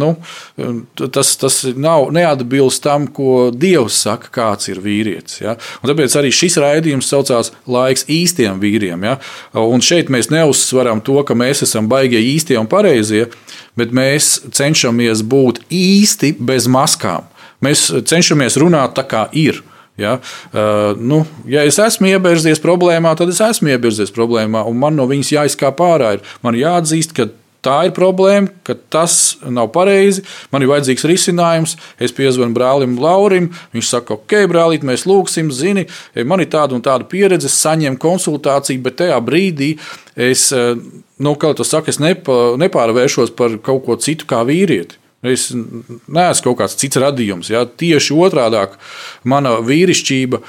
[0.00, 0.10] nu,
[1.00, 5.40] tas, tas nav neatbilst tam, ko Dievs saka, kāds ir vīrietis.
[5.42, 5.56] Ja.
[5.82, 9.04] Un tāpēc arī šis raidījums saucās Laiks īstiem vīriem.
[9.06, 9.18] Ja.
[9.58, 13.28] Un šeit mēs neuzsveram to, ka mēs esam baigie īstie un pareizie
[13.78, 17.28] bet mēs cenšamies būt īsti bez maskām.
[17.64, 19.60] Mēs cenšamies runāt tā, kā ir.
[20.00, 24.96] Ja, uh, nu, ja es esmu iebērzies problēmā, tad es esmu iebērzies problēmā, un man
[24.96, 26.14] no viņas jāizkāp ārā.
[26.16, 26.32] Ir.
[26.46, 27.28] Man jāatzīst, ka
[27.64, 30.24] tā ir problēma, ka tas nav pareizi.
[30.52, 31.76] Man ir vajadzīgs risinājums.
[32.00, 33.50] Es piezvanu brālim Laurim.
[33.74, 35.86] Viņš saka, ok, brālīt, mēs lūgsim, zini,
[36.24, 39.74] man ir tāda un tāda pieredze, saņem konsultāciju, bet tajā brīdī
[40.16, 40.48] es
[41.20, 44.99] nu, kā tu saki, es nepārvēršos par kaut ko citu kā vīrieti.
[45.20, 47.50] Es neesmu kaut kāds cits radījums.
[47.52, 47.66] Ja?
[47.68, 48.62] Tieši otrādi
[49.28, 50.44] mana vīrišķība uh,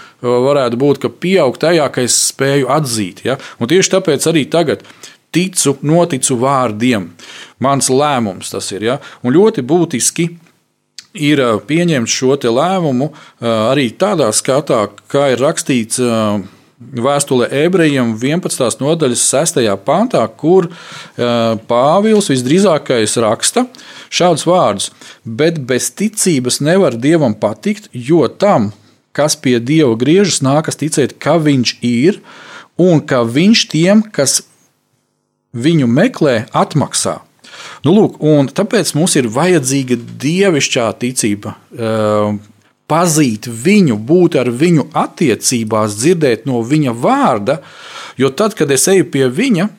[0.47, 3.25] varētu būt, ka pieaug tajā, ka es spēju atzīt.
[3.27, 3.35] Ja?
[3.59, 4.85] Un tieši tāpēc arī tagad
[5.35, 7.09] ticu, noticu vārdiem.
[7.59, 8.87] Mans lēmums tas ir.
[8.87, 8.97] Ja?
[9.27, 10.29] Un ļoti būtiski
[11.19, 15.99] ir uh, pieņemt šo lēmumu uh, arī tādā skatā, kā ir rakstīts
[16.81, 18.81] vēstule ebrejiem 11.
[18.81, 19.61] nodaļas 6.
[19.85, 20.69] pantā, kur
[21.69, 23.65] Pāvils visdrīzākais raksta
[24.11, 24.91] šādus vārdus:
[25.23, 28.71] Bet bez ticības nevar dievam patikt, jo tam,
[29.15, 32.21] kas pie dieva griežas, nākas ticēt, ka viņš ir
[32.81, 34.41] un ka viņš tiem, kas
[35.51, 37.19] viņu meklē, atmaksā.
[37.85, 38.17] Nu, lūk,
[38.55, 41.55] tāpēc mums ir vajadzīga dievišķā ticība,
[42.91, 47.61] pazīt viņu, būt ar viņu attiecībās, dzirdēt no viņa vārda.
[48.19, 49.69] Jo tad, kad es eju pie viņa,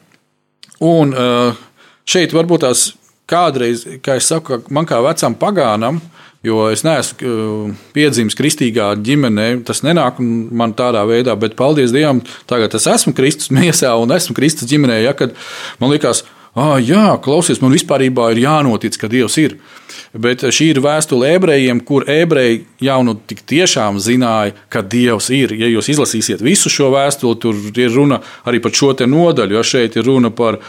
[0.88, 1.60] un eh,
[2.08, 2.88] šeit varbūt tās
[3.28, 6.00] kādreiz, kā es saku, man kā vecam pagānam,
[6.42, 12.18] Jo es neesmu uh, piedzimis kristīgā ģimenē, tas nenāk man tādā veidā, bet paldies Dievam,
[12.50, 14.96] tagad es esmu Kristus miesā un esmu Kristus ģimenē.
[15.04, 15.14] Ja,
[15.78, 16.24] man liekas,
[16.58, 19.54] ah, jā, klausies, man vispār ir jānotic, ka Dievs ir.
[20.12, 25.54] Bet šī ir vēstule ebrejiem, kur ebreji jau nu tik tiešām zināja, ka Dievs ir.
[25.56, 29.96] Ja jūs izlasīsiet visu šo vēstuli, tur ir runa arī par šo nodaļu, jo šeit
[29.96, 30.60] ir runa par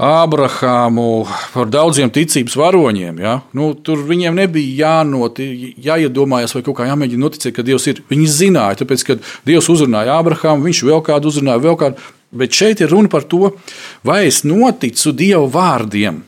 [0.00, 3.18] Ābrahāmu, par daudziem ticības varoņiem.
[3.20, 3.34] Ja?
[3.52, 8.00] Nu, tur viņiem nebija jānoti, jāiedomājas vai kaut kā jāmēģina noticēt, ka Dievs ir.
[8.08, 12.08] Viņi zināja, tāpēc, ka Dievs uzrunāja Ābrahāmu, viņš vēl kādu uzrunāja, vēl kādu.
[12.32, 13.50] Bet šeit ir runa par to,
[14.06, 16.22] vai es noticu Dieva vārdiem.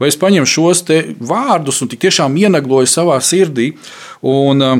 [0.00, 0.84] Vai es paņemu šos
[1.20, 3.72] vārdus un tiešām ienagloju savā sirdī
[4.26, 4.78] un uh,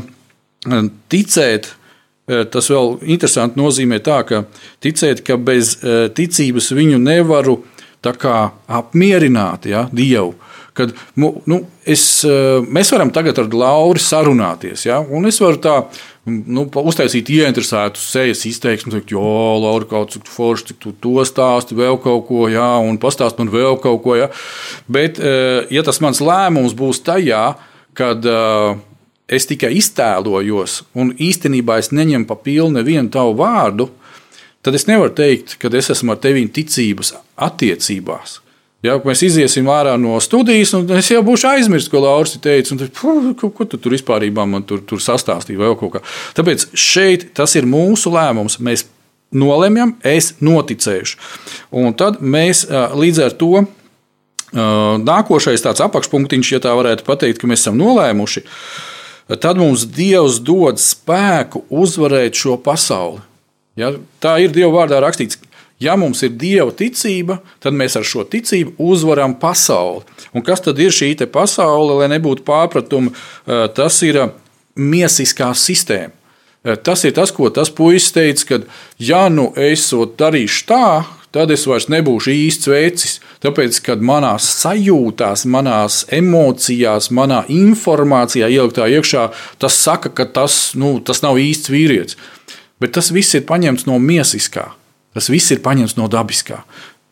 [1.12, 4.46] ticēt, uh, tas vēl interesanti nozīmē tā, ka
[4.80, 7.60] ticēt, ka bez uh, ticības viņu nevaru
[8.00, 10.34] apmierināt ja, Dievu.
[10.72, 15.74] Kad, nu, es, eh, mēs varam tagad ar Lauru sarunāties, ja, un es varu tā
[16.28, 19.22] nu, uztaisīt ieinteresētu sejas izteiksmu, teikt, jo,
[19.62, 23.52] Laura, kaut cik forši, cik tu to stāsti, vēl kaut ko, jā, un pastāst man
[23.52, 24.18] vēl kaut ko.
[24.18, 24.28] Jā.
[24.90, 27.44] Bet, eh, ja tas mans lēmums būs tajā,
[27.96, 28.78] kad uh,
[29.30, 33.88] es tikai iztēlojos, un īstenībā es neņemu pa pilnu nevienu tavu vārdu,
[34.64, 37.14] tad es nevaru teikt, ka es esmu ar tevi ticības
[37.48, 38.38] attiecībās.
[38.80, 42.94] Ja mēs iesim ārā no studijas, un es jau būšu aizmirsis, ko Lauris teica, tad,
[42.96, 45.02] ko, ko tu tur vispār man tur, tur
[45.92, 46.00] kā.
[46.38, 48.56] Tāpēc šeit tas ir mūsu lēmums.
[48.64, 48.86] Mēs
[49.36, 51.20] nolemjam, es noticēšu.
[51.76, 52.64] Un tad mēs
[52.96, 53.66] līdz ar to
[55.04, 58.42] nākošais tāds apakšpunktiņš, ja tā varētu pateikt, ka mēs esam nolēmuši,
[59.36, 63.20] tad mums Dievs dod spēku uzvarēt šo pasauli.
[63.78, 63.92] Ja,
[64.24, 65.38] tā ir Dieva vārdā rakstīts.
[65.80, 70.04] Ja mums ir dieva ticība, tad mēs ar šo ticību uzvaram pasauli.
[70.36, 73.14] Un kas tad ir šī pasaule, lai nebūtu pārpratumu?
[73.46, 74.20] Tas ir
[74.76, 76.12] miesiskā sistēma.
[76.84, 78.58] Tas ir tas, ko tas puisis teica, ka,
[79.00, 80.88] ja nu es darīšu tā,
[81.32, 83.14] tad es vairs nebūšu īsts vecis.
[83.40, 89.30] Tāpēc, kad manās sajūtās, manās emocijās, manā informācijā ieliktā iekšā,
[89.62, 92.20] tas saka, ka tas, nu, tas nav īsts vīrietis.
[92.80, 94.68] Bet tas viss ir paņemts no miesiskā.
[95.16, 96.62] Tas viss ir paņemts no dabiskā.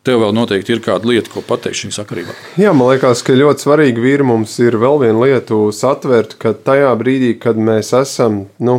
[0.07, 2.34] Tev vēl noteikti ir kāda lieta, ko pateikt šajā sakarībā.
[2.61, 6.92] Jā, man liekas, ka ļoti svarīgi vīri mums ir vēl viena lieta, satvert, ka tajā
[7.01, 8.78] brīdī, kad mēs esam nu,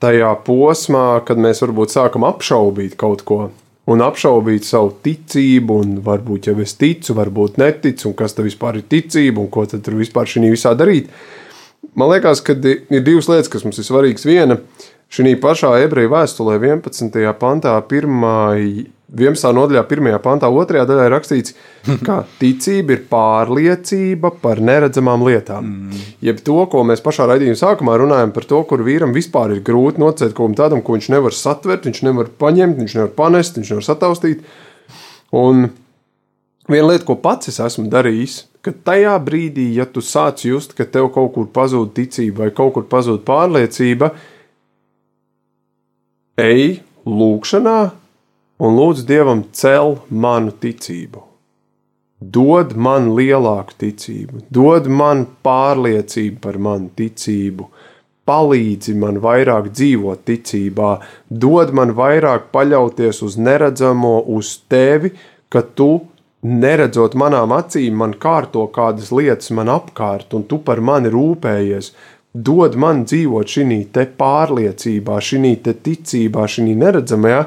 [0.00, 3.40] tajā posmā, kad mēs varbūt sākam apšaubīt kaut ko.
[3.88, 8.78] Un apšaubīt savu ticību, un varbūt jau es ticu, varbūt neticu, un kas tā vispār
[8.78, 11.10] ir ticība, un ko tad tur vispār šī visā darīt.
[11.98, 14.28] Man liekas, ka ir divas lietas, kas mums ir svarīgas.
[14.28, 17.16] Viena, uh, Šī pašā ebreju vēstulē, 11.
[17.40, 18.88] pantā, 1.
[19.08, 19.52] 11.
[19.56, 20.18] nodaļā, 1.
[20.20, 20.82] pantā, 2.
[20.84, 21.54] daļā ir rakstīts,
[22.06, 25.64] ka ticība ir pārliecība par neredzamām lietām.
[25.64, 26.04] Mm.
[26.28, 30.04] Jeb to, ko mēs pašā raidījuma sākumā runājam par to, kur vīram vispār ir grūti
[30.04, 33.72] nocēt kaut kam tādam, ko viņš nevar satvert, viņš nevar paņemt, viņš nevar panest, viņš
[33.72, 34.44] nevar sataustīt.
[35.32, 35.70] Un
[36.68, 40.84] viena lieta, ko pats es esmu darījis, ka tajā brīdī, ja tu sāc just, ka
[40.84, 44.12] tev kaut kur pazūd ticība vai kaut kur pazūd pārliecība,
[46.38, 47.78] ej lūgšanā
[48.62, 51.24] un lūdz Dievam cel manu ticību.
[52.18, 57.68] Dod man lielāku ticību, dod man pārliecību par manu ticību,
[58.26, 60.92] palīdzi man vairāk dzīvot ticībā,
[61.30, 65.12] dod man vairāk paļauties uz neredzamo, uz tevi,
[65.48, 65.92] ka tu,
[66.42, 71.92] neredzot manām acīm, man kārto kādas lietas man apkārt, un tu par mani rūpējies,
[72.34, 73.84] dod man dzīvot šī
[74.18, 77.44] pārliecībā, šī ticībā, šī neredzamajā,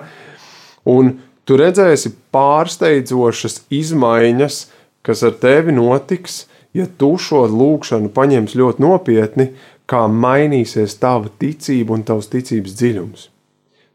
[0.85, 4.61] un tu redzēsi pārsteidzošas izmaiņas,
[5.01, 9.51] kas ar tevi notiks, ja tu šo lūgšanu paņemsi ļoti nopietni,
[9.85, 13.27] kā mainīsies tava ticība un tavs ticības dziļums.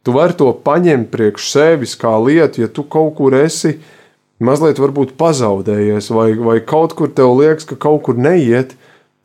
[0.04, 3.78] Tu vari to paņemt priekš sevis kā lietu, ja tu kaut kur esi
[4.38, 4.78] mazliet
[5.18, 8.76] pazaudējies, vai, vai kaut kur tev liekas, ka kaut kur neiet,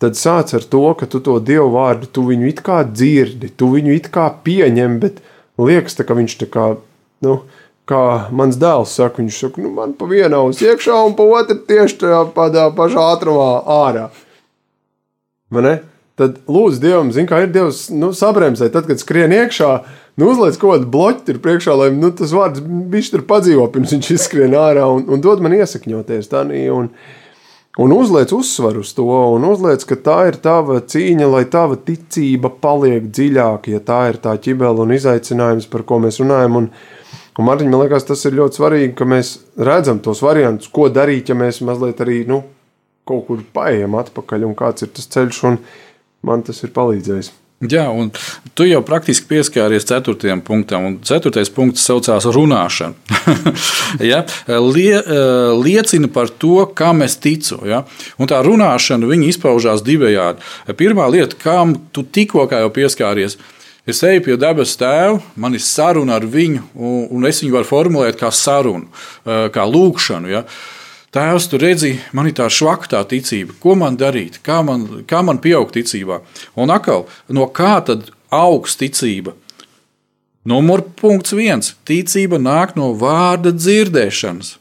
[0.01, 3.69] tad sāc ar to, ka tu to dievu vārdu, tu viņu it kā dzirdi, tu
[3.75, 5.21] viņu it kā pieņem, bet
[5.61, 6.65] liekas, tā, ka viņš tā kā,
[7.25, 7.37] nu,
[7.89, 8.01] kā
[8.33, 12.01] mans dēls saka, viņš saka, nu, man pa vienu ausu iekšā un pa otru tieši
[12.01, 14.09] tajā padā pašā ātrumā ārā.
[15.53, 15.77] Man ne?
[16.19, 19.69] Tad lūdzu Dievam, zin, kā ir Dievs, nu, sabremzē, tad, kad skrien iekšā,
[20.19, 23.93] nu, uzliec kaut kādu bloķu tur priekšā, lai, nu, tas vārds bišķi tur padzīvo, pirms
[23.95, 26.43] viņš izskrien ārā un, un dod man iesakņoties tā,
[26.75, 27.20] un, uh,
[27.79, 32.51] Un uzliec uzsvaru uz to, un uzliec, ka tā ir tava cīņa, lai tava ticība
[32.51, 36.57] paliek dziļāka, ja tā ir tā ķibela un izaicinājums, par ko mēs runājam.
[36.59, 36.67] Un,
[37.39, 41.31] un Mārtiņ, man liekas, tas ir ļoti svarīgi, ka mēs redzam tos variantus, ko darīt,
[41.31, 42.41] ja mēs mazliet arī nu,
[43.07, 45.61] kaut kur paējam atpakaļ, un kāds ir tas ceļš, un
[46.27, 47.31] man tas ir palīdzējis.
[47.61, 48.07] Jā, un
[48.57, 53.19] tu jau praktiski pieskāries ceturtajam punktam, un ceturtais punkts saucās runāšana.
[54.11, 54.23] ja?
[54.65, 54.95] Lie,
[55.61, 57.59] liecina par to, kam es ticu.
[57.69, 57.83] Ja?
[58.17, 60.41] Un tā runāšana izpaužās divējādi.
[60.79, 63.37] Pirmā lieta, kam tu tikko jau pieskāries,
[63.85, 66.65] es eju pie debesu tēva, man ir saruna ar viņu,
[67.13, 68.89] un es viņu varu formulēt kā sarunu,
[69.25, 70.33] kā lūkšanu.
[70.33, 70.47] Ja?
[71.11, 73.51] Tēvs, tu redzi, man ir tā švaka tā ticība.
[73.59, 74.37] Ko man darīt?
[74.45, 76.21] Kā man, kā man pieaugt ticībā?
[76.55, 79.33] Un atkal, no kā tad augs ticība?
[80.47, 84.55] Numur punkts viens- ticība nāk no vārda dzirdēšanas.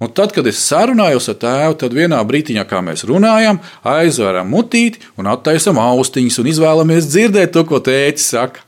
[0.00, 4.98] Un tad, kad es sarunājos ar tēvu, tad vienā brīdiņā, kā mēs runājam, aizveram mutīti
[5.16, 8.60] un attaisam austiņas un izvēlamies dzirdēt to, ko tēvs saka.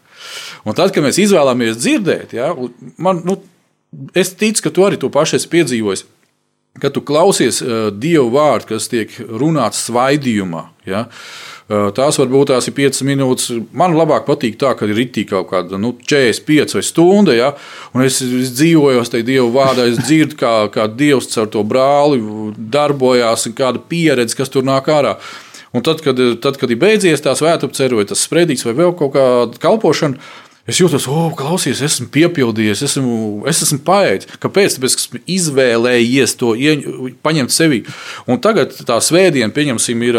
[0.64, 2.54] Un tad, kad mēs izvēlamies dzirdēt, ja,
[2.96, 3.42] man, nu,
[4.14, 6.04] es ticu, ka tu arī to pašu esi piedzīvojis
[6.78, 10.64] kad tu klausies uh, Dieva vārdu, kas tiek runāts svaidījumā.
[10.88, 11.06] Ja?
[11.68, 13.50] Uh, tās varbūt tās ir 5 minūtes.
[13.76, 17.50] Man labāk patīk tā, ka ir rītīgi kaut kāda nu, 45 vai stunda, ja?
[17.92, 22.22] un es, es dzīvoju tajā Dieva vārdā, es dzirdu, kā, kā Dievs caur to brāli
[22.56, 25.18] darbojās, un kāda pieredze, kas tur nāk ārā.
[25.76, 29.12] Un tad, kad, tad, kad ir beidzies tā svēta apceroja, tas sprediķis vai vēl kaut
[29.18, 30.16] kāda kalpošana,
[30.68, 33.12] Es jūtos, oh, klausies, esmu piepildījies, esmu,
[33.48, 34.28] es esmu paēdis.
[34.42, 34.74] Kāpēc?
[34.76, 36.82] Tāpēc, ka esmu izvēlējies to ieņ,
[37.24, 37.78] paņemt sevi.
[38.28, 40.18] Un tagad tā svētdiena, pieņemsim, ir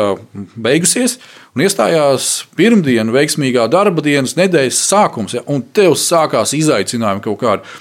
[0.57, 1.19] beigusies,
[1.53, 7.77] un iestājās pirmdiena, veiksmīgā darba dienas nedēļas sākums, ja, un tev sākās izaicinājumi kaut kādi.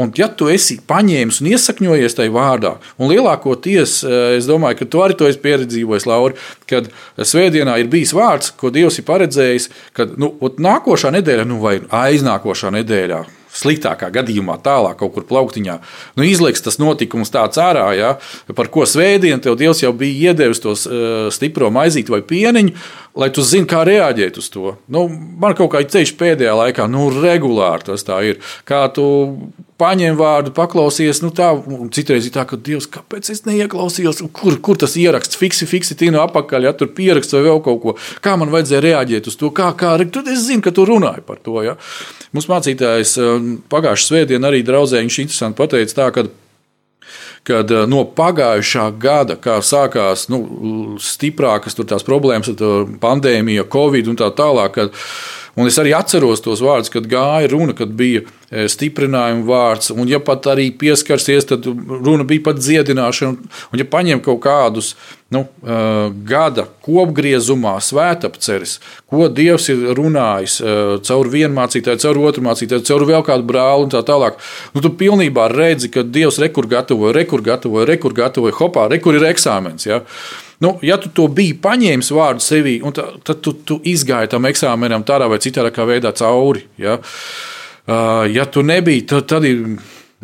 [0.00, 4.88] Un, ja tu esi paņēmis un iesakņojies tajā vārdā, un lielākoties eh, es domāju, ka
[4.92, 6.38] tu arī to esi pieredzējis, Laura,
[6.70, 6.88] kad
[7.18, 12.72] svētdienā ir bijis vārds, ko Dievs ir paredzējis, ka nu, nākošā nedēļa, nu, vai aiznākošā
[12.78, 13.24] nedēļā,
[13.54, 15.76] sliktākā gadījumā, tālāk kaut kur plauktiņā.
[16.18, 18.12] Nu, izliks tas notikums tāds ārā, ja,
[18.56, 22.76] par ko svētdien tev Dievs jau bija iedevis tos uh, stipro maizīti vai pieniņu,
[23.18, 24.76] lai tu zini, kā reaģēt uz to.
[24.92, 28.38] Nu, man kaut kā ceļš pēdējā laikā, nu, regulāri tas tā ir.
[28.68, 29.04] Kā tu
[29.80, 31.50] paņem vārdu, paklausies, nu tā,
[31.94, 36.22] citreiz ir tā, ka Dievs, kāpēc es neieklausījos, kur, kur tas ieraksts, fiksi, fiksi, tīna
[36.26, 37.96] apakaļ, ja tur pieraksts vai vēl kaut ko.
[38.24, 41.40] Kā man vajadzēja reaģēt uz to, kā, kā, tu, es zinu, ka tu runāji par
[41.42, 41.78] to, ja.
[42.36, 46.28] Mums mācītājs um, pagājušā svētdienā arī draudzē, viņš interesanti pateica tā, ka
[47.50, 50.40] kad uh, no pagājušā gada, kā sākās nu,
[51.02, 55.04] stiprākas tās problēmas ar pandēmiju, covid un tā tālāk, kad
[55.60, 60.08] Un es arī atceros tos vārdus, kad gāja runa, kad bija e, stiprinājuma vārds, un
[60.08, 63.50] ja pat arī pieskarsies, tad runa bija par dziedināšanu.
[63.68, 64.94] Un ja paņem kaut kādus
[65.34, 65.76] nu, e,
[66.30, 68.78] gada kopgriezumā, svētapceres,
[69.10, 70.74] ko Dievs ir runājis e,
[71.10, 74.40] caur vienu mācītāju, caur otru mācītāju, caur vēl kādu brāli un tā tālāk,
[74.72, 79.28] nu, tu pilnībā redzi, ka Dievs rekur gatavoja, rekur gatavoja, rekur gatavoja, hopā, rekur ir
[79.34, 79.90] eksāmens.
[79.90, 80.00] Ja?
[80.60, 85.06] Nu, ja tu to biji paņēmis vārdu sevī, tā, tad tu, tu izgāji tam eksāmenam
[85.08, 86.66] tādā vai citādā veidā cauri.
[86.80, 89.78] Ja, uh, ja tu nebija, tad, tad ir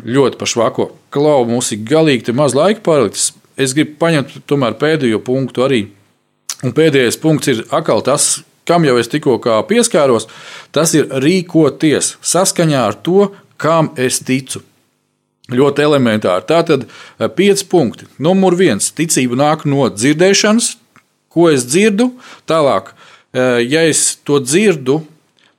[0.05, 0.91] ļoti pašvako.
[1.09, 3.31] Klau, mums ir galīgi maz laika palicis.
[3.57, 5.87] Es gribu paņemt tomēr pēdējo punktu arī.
[6.65, 10.29] Un pēdējais punkts ir atkal tas, kam jau es tikko pieskāros.
[10.69, 14.61] Tas ir rīkoties saskaņā ar to, kam es ticu.
[15.47, 16.43] Ļoti elementāri.
[16.47, 18.07] Tātad eh, pieci punkti.
[18.19, 20.73] Numur viens- ticība nāk no dzirdēšanas,
[21.31, 22.11] ko es dzirdu.
[22.47, 22.91] Tālāk,
[23.33, 25.05] eh, ja es to dzirdu,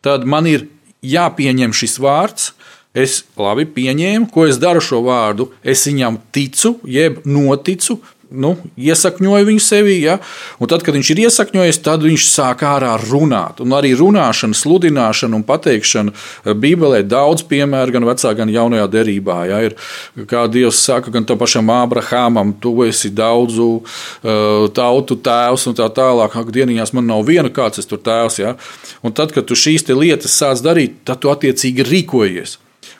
[0.02, 0.68] tad man ir
[1.02, 2.52] jāpieņem šis vārds.
[2.94, 5.52] Es labi pieņēmu, ko es daru šo vārdu.
[5.62, 9.96] Es viņam ticu, jeb noticu, nu, iesakņoja viņu sevī.
[10.04, 10.18] Ja?
[10.60, 13.62] Un tad, kad viņš ir iesakņojies, tad viņš sāk ārā runāt.
[13.64, 19.38] Un arī runāšana, sludināšana un pateikšana eh, Bībelē daudz piemēru gan vecā, gan jaunajā derībā.
[19.48, 19.62] Ja?
[19.68, 19.76] Ir,
[20.28, 25.88] kā Dievs saka, gan tam pašam Ābrahamam, tu esi daudzu uh, tautu tēvs un tā
[25.94, 26.36] tālāk.
[26.38, 28.40] Ak, dieniņās man nav viena kāds, es tur tēvs.
[28.42, 28.54] Ja?
[29.02, 32.58] Un tad, kad tu šīs lietas sāc darīt, tad tu attiecīgi rīkojies.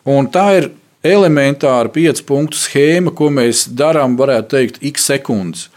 [0.09, 0.71] Un tā ir
[1.07, 5.69] elementāra piecu punktu schēma, ko mēs darām, varētu teikt, x sekundes.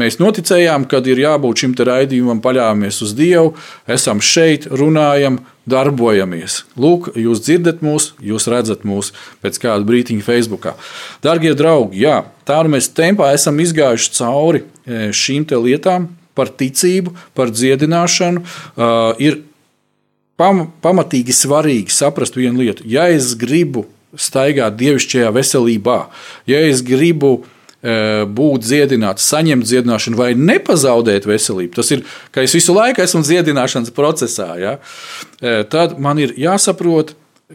[0.00, 3.52] Mēs noticējām, ka ir jābūt šim raidījumam, paļāvāmies uz Dievu,
[3.84, 6.62] esam šeit, runājam, darbojamies.
[6.80, 9.12] Lūk, jūs dzirdat mūs, jūs redzat mūs
[9.44, 10.70] pēc kāda brīdiņa Facebook.
[11.22, 17.12] Darbie draugi, jā, tā nu mēs tempā esam izgājuši cauri e, šīm lietām par ticību,
[17.36, 18.42] par dziedināšanu.
[18.42, 19.42] Uh, ir
[20.40, 22.86] pam, pamatīgi svarīgi saprast vienu lietu.
[22.88, 23.84] Ja es gribu
[24.18, 25.98] staigāt dievišķajā veselībā,
[26.50, 32.04] ja es gribu e, būt dziedināts, saņemt dziedināšanu vai nepazaudēt veselību, tas ir,
[32.34, 34.76] ka es visu laiku esmu dziedināšanas procesā, ja,
[35.40, 37.14] e, tad man ir jāsaprot,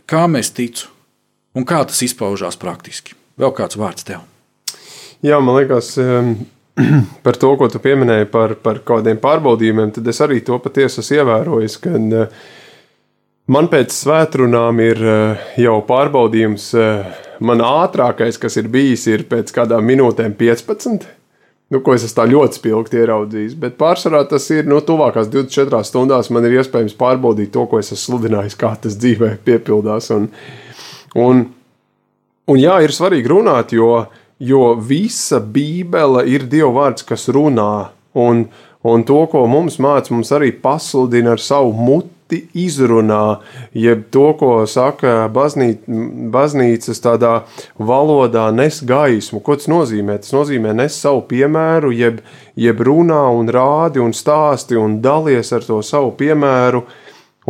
[0.10, 0.90] kā mēs ticu
[1.58, 3.16] un kā tas izpaužās praktiski.
[3.38, 4.26] Vēl kāds vārds tev?
[5.26, 5.94] Jā, man liekas,
[7.26, 11.22] par to, ko tu pieminēji par, par kādiem pārbaudījumiem, tad es arī to patiesi esmu
[11.22, 11.78] ievērojis.
[11.82, 12.54] Kad, uh,
[13.48, 17.06] Man pēc svētdienām ir uh, jau pārbaudījums, uh,
[17.40, 21.06] man ātrākais, kas ir bijis, ir pēc kādām minūtēm 15.
[21.72, 23.54] Nu, ko es tā ļoti spilgti ieraudzījis.
[23.60, 26.28] Bet pārsvarā tas ir no nu, tuvākās 24 stundās.
[26.32, 30.10] Man ir iespējams pārbaudīt to, ko es esmu sludinājis, kā tas dzīvē piepildās.
[30.16, 30.28] Un,
[31.16, 31.46] un,
[32.52, 33.94] un jā, ir svarīgi runāt, jo,
[34.44, 37.94] jo visa Bībele ir Dieva vārds, kas runā.
[38.20, 38.44] Un,
[38.84, 43.40] un to, ko mums māca, mums arī pasludina ar savu muti izrunā,
[43.76, 45.74] jeb to, ko saka baznī,
[46.34, 47.34] baznīcas tādā
[47.80, 49.42] valodā, nes gaismu.
[49.44, 50.20] Ko tas nozīmē?
[50.24, 52.22] Tas nozīmē nes savu piemēru, jeb,
[52.56, 56.84] jeb runā un rādi un stāsti un dalies ar to savu piemēru,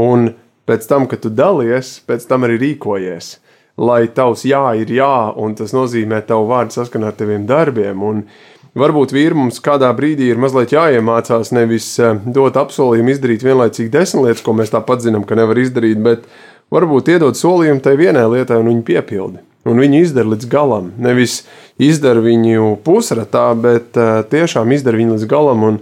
[0.03, 0.31] un
[0.67, 3.37] pēc tam, kad tu dalies, pēc tam arī rīkojies.
[3.77, 8.01] Lai tavs jā ir jā, un tas nozīmē tavu vārdu saskanā ar taviem darbiem.
[8.01, 13.45] Un, uh, Varbūt vīri mums kādā brīdī ir mazliet jāiemācās nevis eh, dot apsolījumu izdarīt
[13.45, 16.27] vienlaicīgi desmit lietas, ko mēs tāpat zinām, ka nevar izdarīt, bet
[16.73, 19.41] varbūt iedot solījumu tai vienai lietai un viņu piepildi.
[19.67, 20.91] Un viņi izdara līdz galam.
[21.01, 21.41] Nevis
[21.81, 25.65] izdara viņu pusratā, bet uh, tiešām izdara viņu līdz galam.
[25.67, 25.81] Un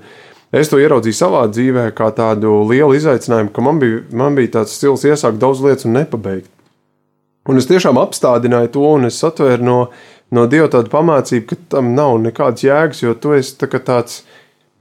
[0.56, 4.80] es to ieraudzīju savā dzīvē, kā tādu lielu izaicinājumu, ka man bija, man bija tāds
[4.80, 6.50] stils iesākt daudz lietas un nepabeigt.
[7.46, 11.58] Un es tiešām apstādināju to, un es satvēru no viņa no Dieva tāda pamācība, ka
[11.76, 14.24] tam nav nekādas jēgas, jo tu esi tā tāds,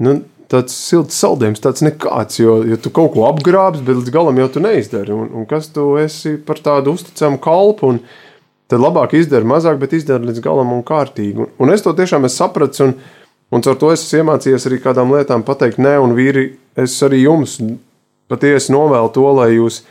[0.02, 4.38] nu, tāds silts saldējums, tāds nekāds, jo, jo tu kaut ko apgrābs, bet līdz galam
[4.40, 5.14] jau tu neizdari.
[5.14, 8.00] Un, un kas tu esi par tādu uzticamu kalpu, un
[8.70, 11.36] tad labāk izdari mazāk, bet izdari līdz galam un kārtīgi.
[11.44, 12.94] Un, un es to tiešām esmu sapratis, un,
[13.54, 17.24] un ar to es esmu iemācījies arī kādām lietām pateikt nē, un vīri, es arī
[17.24, 17.58] jums
[18.30, 19.82] patiesi novēlu to, lai jūs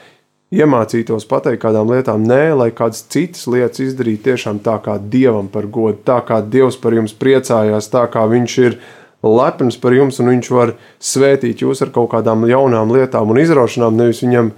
[0.53, 5.65] iemācītos pateikt kādām lietām, nē, lai kādas citas lietas izdarītu tiešām tā, kā dievam par
[5.65, 8.77] godu, tā kā dievs par jums priecājās, tā kā viņš ir
[9.23, 13.97] lepns par jums un viņš var svētīt jūs ar kaut kādām jaunām lietām un izraušanām,
[13.97, 14.51] nevis viņam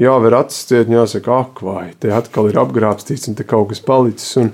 [0.00, 3.82] jāver acis ciet un jāsaka, ak, vai te atkal ir apgrābstīts un te kaut kas
[3.84, 4.36] palicis.
[4.40, 4.52] Un,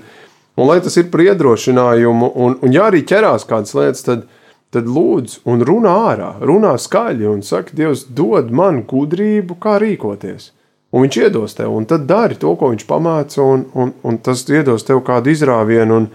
[0.57, 4.25] un lai tas ir par iedrošinājumu, un, un ja arī ķerās kādas lietas, tad,
[4.73, 10.53] tad lūdzu un runā ārā, runā skaļi un saka, Dievs, dod man gudrību, kā rīkoties.
[10.89, 14.41] Un viņš iedos tev, un tad dari to, ko viņš pamāca, un, un, un tas
[14.49, 16.07] iedos tev kādu izrāvienu, un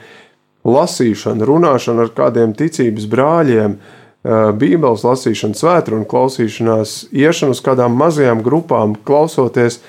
[0.66, 3.77] lasīšanu, runāšanu ar kādiem ticības brāļiem,
[4.25, 9.83] Bībeles lasīšanu, svētkrunu klausīšanās, iešanu uz kādām mazajām grupām, klausoties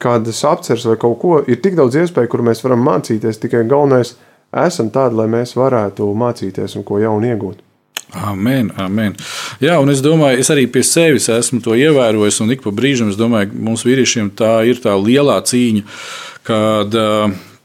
[0.00, 1.34] kādas apceres vai kaut ko.
[1.44, 4.14] Ir tik daudz iespēju, kur mēs varam mācīties, tikai galvenais
[4.64, 7.63] esam tādi, lai mēs varētu mācīties un ko jaunu iegūt.
[8.14, 9.16] Amen, amen.
[9.62, 13.10] Jā, un es domāju, es arī pie sevis esmu to ievērojis, un ik pa brīžam
[13.10, 15.82] es domāju, ka mums vīriešiem tā ir tā lielā cīņa,
[16.46, 16.94] kad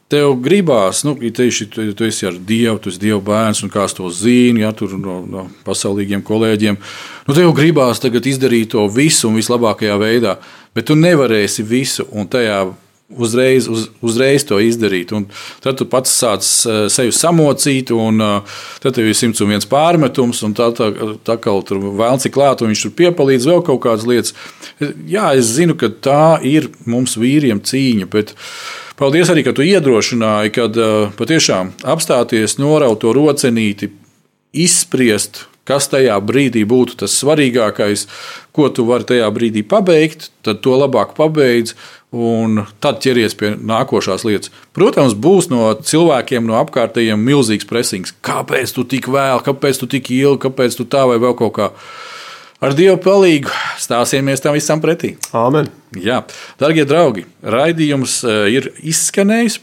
[0.10, 3.94] tev gribās, nu, tieši tu, tu esi ar Dievu, tu esi Dieva bērns, un kāds
[3.98, 6.80] to zina, ja tur no, no pasaulīgiem kolēģiem,
[7.28, 10.40] nu, tev gribās tagad izdarīt to visu un vislabākajā veidā,
[10.74, 12.64] bet tu nevarēsi visu, un tajā
[13.10, 15.14] uzreiz, uz, uzreiz to izdarīt.
[15.16, 15.28] Un
[15.64, 20.54] tad tu pats sāc eh, sevi samocīt, un uh, tad tev ir 101 pārmetums, un
[20.58, 20.92] tā, tā,
[21.26, 24.36] tā kā tur vēl cik klāt, un viņš tur piepalīdz vēl kaut kādas lietas.
[25.10, 28.12] Jā, es zinu, ka tā ir mums vīriem cīņa.
[28.14, 28.36] Bet,
[29.00, 33.88] Paldies arī, ka tu iedrošināji, kad uh, patiešām apstāties, noraut to rocenīti,
[34.52, 38.08] izspriest, kas tajā brīdī būtu tas svarīgākais,
[38.56, 41.76] ko tu vari tajā brīdī pabeigt, tad to labāk pabeidz
[42.10, 44.54] un tad ķeries pie nākošās lietas.
[44.74, 48.16] Protams, būs no cilvēkiem, no apkārtējiem milzīgs presings.
[48.26, 51.70] Kāpēc tu tik vēl, kāpēc tu tik ilgi, kāpēc tu tā vai vēl kaut kā.
[52.60, 55.14] Ar Dievu palīdzību stāsimies tam visam pretī.
[55.38, 55.70] Amen.
[55.96, 56.24] Jā,
[56.60, 59.62] darbie draugi, raidījums e, ir izskanējis.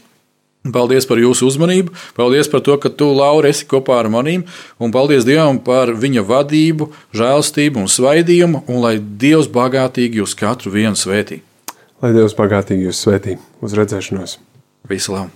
[0.75, 1.95] Paldies par jūsu uzmanību.
[2.17, 4.45] Paldies par to, ka tu, Laura, esi kopā ar maniem.
[4.79, 8.65] Un paldies Dievam par viņa vadību, žēlstību un svaidījumu.
[8.67, 11.41] Un lai Dievs bagātīgi jūs katru vienu svētī.
[12.03, 13.39] Lai Dievs bagātīgi jūs svētī.
[13.63, 14.39] Uz redzēšanos!
[14.87, 15.33] Visu labu!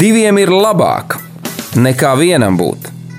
[0.00, 1.18] Diviem ir labāk
[1.76, 2.86] nekā vienam būt,